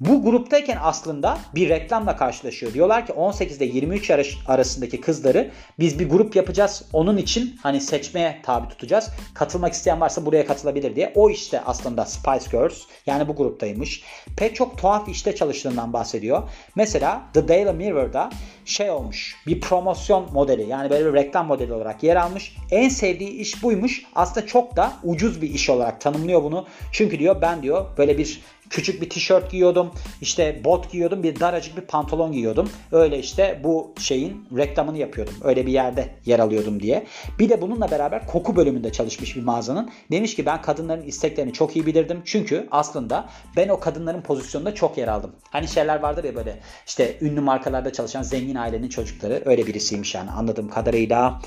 Bu 0.00 0.22
gruptayken 0.22 0.78
aslında 0.82 1.38
bir 1.54 1.68
reklamla 1.68 2.16
karşılaşıyor. 2.16 2.74
Diyorlar 2.74 3.06
ki 3.06 3.12
18 3.12 3.56
ile 3.56 3.64
23 3.64 4.10
yaş 4.10 4.38
arasındaki 4.46 5.00
kızları 5.00 5.50
biz 5.78 5.98
bir 5.98 6.08
grup 6.08 6.36
yapacağız. 6.36 6.84
Onun 6.92 7.16
için 7.16 7.56
hani 7.62 7.80
seçmeye 7.80 8.40
tabi 8.42 8.68
tutacağız. 8.68 9.10
Katılmak 9.34 9.72
isteyen 9.72 10.00
varsa 10.00 10.26
buraya 10.26 10.46
katılabilir 10.46 10.96
diye. 10.96 11.12
O 11.14 11.30
işte 11.30 11.60
aslında 11.60 12.04
Spice 12.04 12.50
Girls 12.50 12.82
yani 13.06 13.28
bu 13.28 13.36
gruptaymış. 13.36 14.02
Pek 14.36 14.54
çok 14.54 14.78
tuhaf 14.78 15.08
işte 15.08 15.34
çalıştığından 15.34 15.92
bahsediyor. 15.92 16.42
Mesela 16.74 17.22
The 17.34 17.48
Daily 17.48 17.72
Mirror'da 17.72 18.30
şey 18.64 18.90
olmuş. 18.90 19.36
Bir 19.46 19.60
promosyon 19.60 20.32
modeli 20.32 20.68
yani 20.68 20.90
böyle 20.90 21.06
bir 21.06 21.12
reklam 21.12 21.46
modeli 21.46 21.72
olarak 21.72 22.02
yer 22.02 22.16
almış. 22.16 22.56
En 22.70 22.88
sevdiği 22.88 23.30
iş 23.30 23.62
buymuş. 23.62 24.02
Aslında 24.14 24.46
çok 24.46 24.76
da 24.76 24.92
ucuz 25.04 25.42
bir 25.42 25.50
iş 25.50 25.70
olarak 25.70 26.00
tanımlıyor 26.00 26.42
bunu. 26.42 26.66
Çünkü 26.92 27.18
diyor 27.18 27.42
ben 27.42 27.62
diyor 27.62 27.86
böyle 27.98 28.18
bir 28.18 28.40
küçük 28.70 29.02
bir 29.02 29.10
tişört 29.10 29.50
giyiyordum. 29.50 29.90
işte 30.20 30.60
bot 30.64 30.92
giyiyordum. 30.92 31.22
Bir 31.22 31.40
daracık 31.40 31.76
bir 31.76 31.82
pantolon 31.82 32.32
giyiyordum. 32.32 32.70
Öyle 32.92 33.18
işte 33.18 33.60
bu 33.64 33.94
şeyin 33.98 34.48
reklamını 34.56 34.98
yapıyordum. 34.98 35.34
Öyle 35.44 35.66
bir 35.66 35.72
yerde 35.72 36.08
yer 36.26 36.38
alıyordum 36.38 36.80
diye. 36.80 37.06
Bir 37.38 37.48
de 37.48 37.62
bununla 37.62 37.90
beraber 37.90 38.26
koku 38.26 38.56
bölümünde 38.56 38.92
çalışmış 38.92 39.36
bir 39.36 39.42
mağazanın. 39.42 39.90
Demiş 40.10 40.36
ki 40.36 40.46
ben 40.46 40.62
kadınların 40.62 41.02
isteklerini 41.02 41.52
çok 41.52 41.76
iyi 41.76 41.86
bilirdim. 41.86 42.22
Çünkü 42.24 42.68
aslında 42.70 43.28
ben 43.56 43.68
o 43.68 43.80
kadınların 43.80 44.22
pozisyonunda 44.22 44.74
çok 44.74 44.98
yer 44.98 45.08
aldım. 45.08 45.32
Hani 45.50 45.68
şeyler 45.68 46.00
vardır 46.00 46.24
ya 46.24 46.36
böyle 46.36 46.60
işte 46.86 47.18
ünlü 47.20 47.40
markalarda 47.40 47.92
çalışan 47.92 48.22
zengin 48.22 48.54
ailenin 48.54 48.88
çocukları. 48.88 49.42
Öyle 49.44 49.66
birisiymiş 49.66 50.14
yani 50.14 50.30
anladığım 50.30 50.68
kadarıyla. 50.68 51.40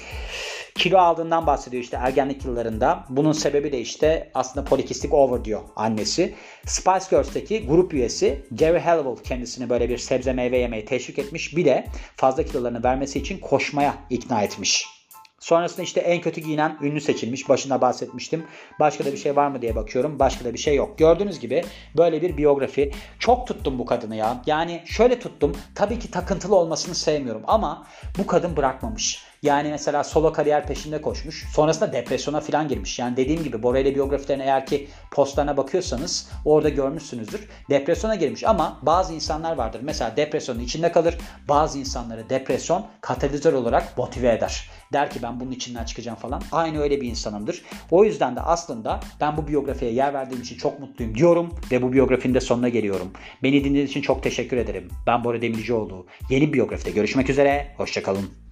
Kilo 0.75 0.97
aldığından 0.97 1.47
bahsediyor 1.47 1.83
işte 1.83 1.97
ergenlik 1.97 2.45
yıllarında. 2.45 3.05
Bunun 3.09 3.31
sebebi 3.31 3.71
de 3.71 3.79
işte 3.79 4.31
aslında 4.33 4.65
polikistik 4.65 5.13
over 5.13 5.45
diyor 5.45 5.61
annesi. 5.75 6.35
Spice 6.65 7.05
Girls'teki 7.09 7.67
grup 7.67 7.93
üyesi 7.93 8.45
Gary 8.51 8.79
Halliwell 8.79 9.23
kendisini 9.23 9.69
böyle 9.69 9.89
bir 9.89 9.97
sebze 9.97 10.33
meyve 10.33 10.57
yemeye 10.57 10.85
teşvik 10.85 11.19
etmiş. 11.19 11.57
Bir 11.57 11.65
de 11.65 11.87
fazla 12.15 12.43
kilolarını 12.43 12.83
vermesi 12.83 13.19
için 13.19 13.39
koşmaya 13.39 13.95
ikna 14.09 14.41
etmiş. 14.43 15.00
Sonrasında 15.41 15.81
işte 15.81 15.99
en 15.99 16.21
kötü 16.21 16.41
giyinen 16.41 16.77
ünlü 16.81 17.01
seçilmiş. 17.01 17.49
Başında 17.49 17.81
bahsetmiştim. 17.81 18.45
Başka 18.79 19.05
da 19.05 19.11
bir 19.11 19.17
şey 19.17 19.35
var 19.35 19.47
mı 19.47 19.61
diye 19.61 19.75
bakıyorum. 19.75 20.19
Başka 20.19 20.45
da 20.45 20.53
bir 20.53 20.59
şey 20.59 20.75
yok. 20.75 20.97
Gördüğünüz 20.97 21.39
gibi 21.39 21.63
böyle 21.97 22.21
bir 22.21 22.37
biyografi. 22.37 22.91
Çok 23.19 23.47
tuttum 23.47 23.79
bu 23.79 23.85
kadını 23.85 24.15
ya. 24.15 24.41
Yani 24.45 24.83
şöyle 24.85 25.19
tuttum. 25.19 25.57
Tabii 25.75 25.99
ki 25.99 26.11
takıntılı 26.11 26.55
olmasını 26.55 26.95
sevmiyorum 26.95 27.43
ama 27.47 27.87
bu 28.17 28.27
kadın 28.27 28.57
bırakmamış. 28.57 29.31
Yani 29.43 29.69
mesela 29.69 30.03
solo 30.03 30.33
kariyer 30.33 30.67
peşinde 30.67 31.01
koşmuş. 31.01 31.45
Sonrasında 31.55 31.93
depresyona 31.93 32.39
falan 32.39 32.67
girmiş. 32.67 32.99
Yani 32.99 33.17
dediğim 33.17 33.43
gibi 33.43 33.63
Bora 33.63 33.79
ile 33.79 33.95
biyografilerine 33.95 34.43
eğer 34.43 34.65
ki 34.65 34.87
postlarına 35.11 35.57
bakıyorsanız 35.57 36.29
orada 36.45 36.69
görmüşsünüzdür. 36.69 37.49
Depresyona 37.69 38.15
girmiş 38.15 38.43
ama 38.43 38.79
bazı 38.81 39.13
insanlar 39.13 39.55
vardır. 39.55 39.79
Mesela 39.83 40.15
depresyonun 40.17 40.59
içinde 40.59 40.91
kalır. 40.91 41.17
Bazı 41.49 41.79
insanları 41.79 42.29
depresyon 42.29 42.85
katalizör 43.01 43.53
olarak 43.53 43.97
motive 43.97 44.33
eder. 44.33 44.69
Der 44.93 45.09
ki 45.09 45.19
ben 45.23 45.39
bunun 45.39 45.51
içinden 45.51 45.85
çıkacağım 45.85 46.17
falan. 46.17 46.41
Aynı 46.51 46.81
öyle 46.81 47.01
bir 47.01 47.07
insanımdır. 47.07 47.61
O 47.91 48.05
yüzden 48.05 48.35
de 48.35 48.41
aslında 48.41 48.99
ben 49.21 49.37
bu 49.37 49.47
biyografiye 49.47 49.91
yer 49.91 50.13
verdiğim 50.13 50.41
için 50.41 50.57
çok 50.57 50.79
mutluyum 50.79 51.15
diyorum 51.15 51.49
ve 51.71 51.81
bu 51.81 51.93
biyografinin 51.93 52.33
de 52.33 52.41
sonuna 52.41 52.69
geliyorum. 52.69 53.11
Beni 53.43 53.63
dinlediğiniz 53.63 53.89
için 53.89 54.01
çok 54.01 54.23
teşekkür 54.23 54.57
ederim. 54.57 54.87
Ben 55.07 55.23
Bora 55.23 55.41
Demircioğlu. 55.41 56.07
Yeni 56.29 56.53
biyografide 56.53 56.91
görüşmek 56.91 57.29
üzere. 57.29 57.73
Hoşçakalın. 57.77 58.50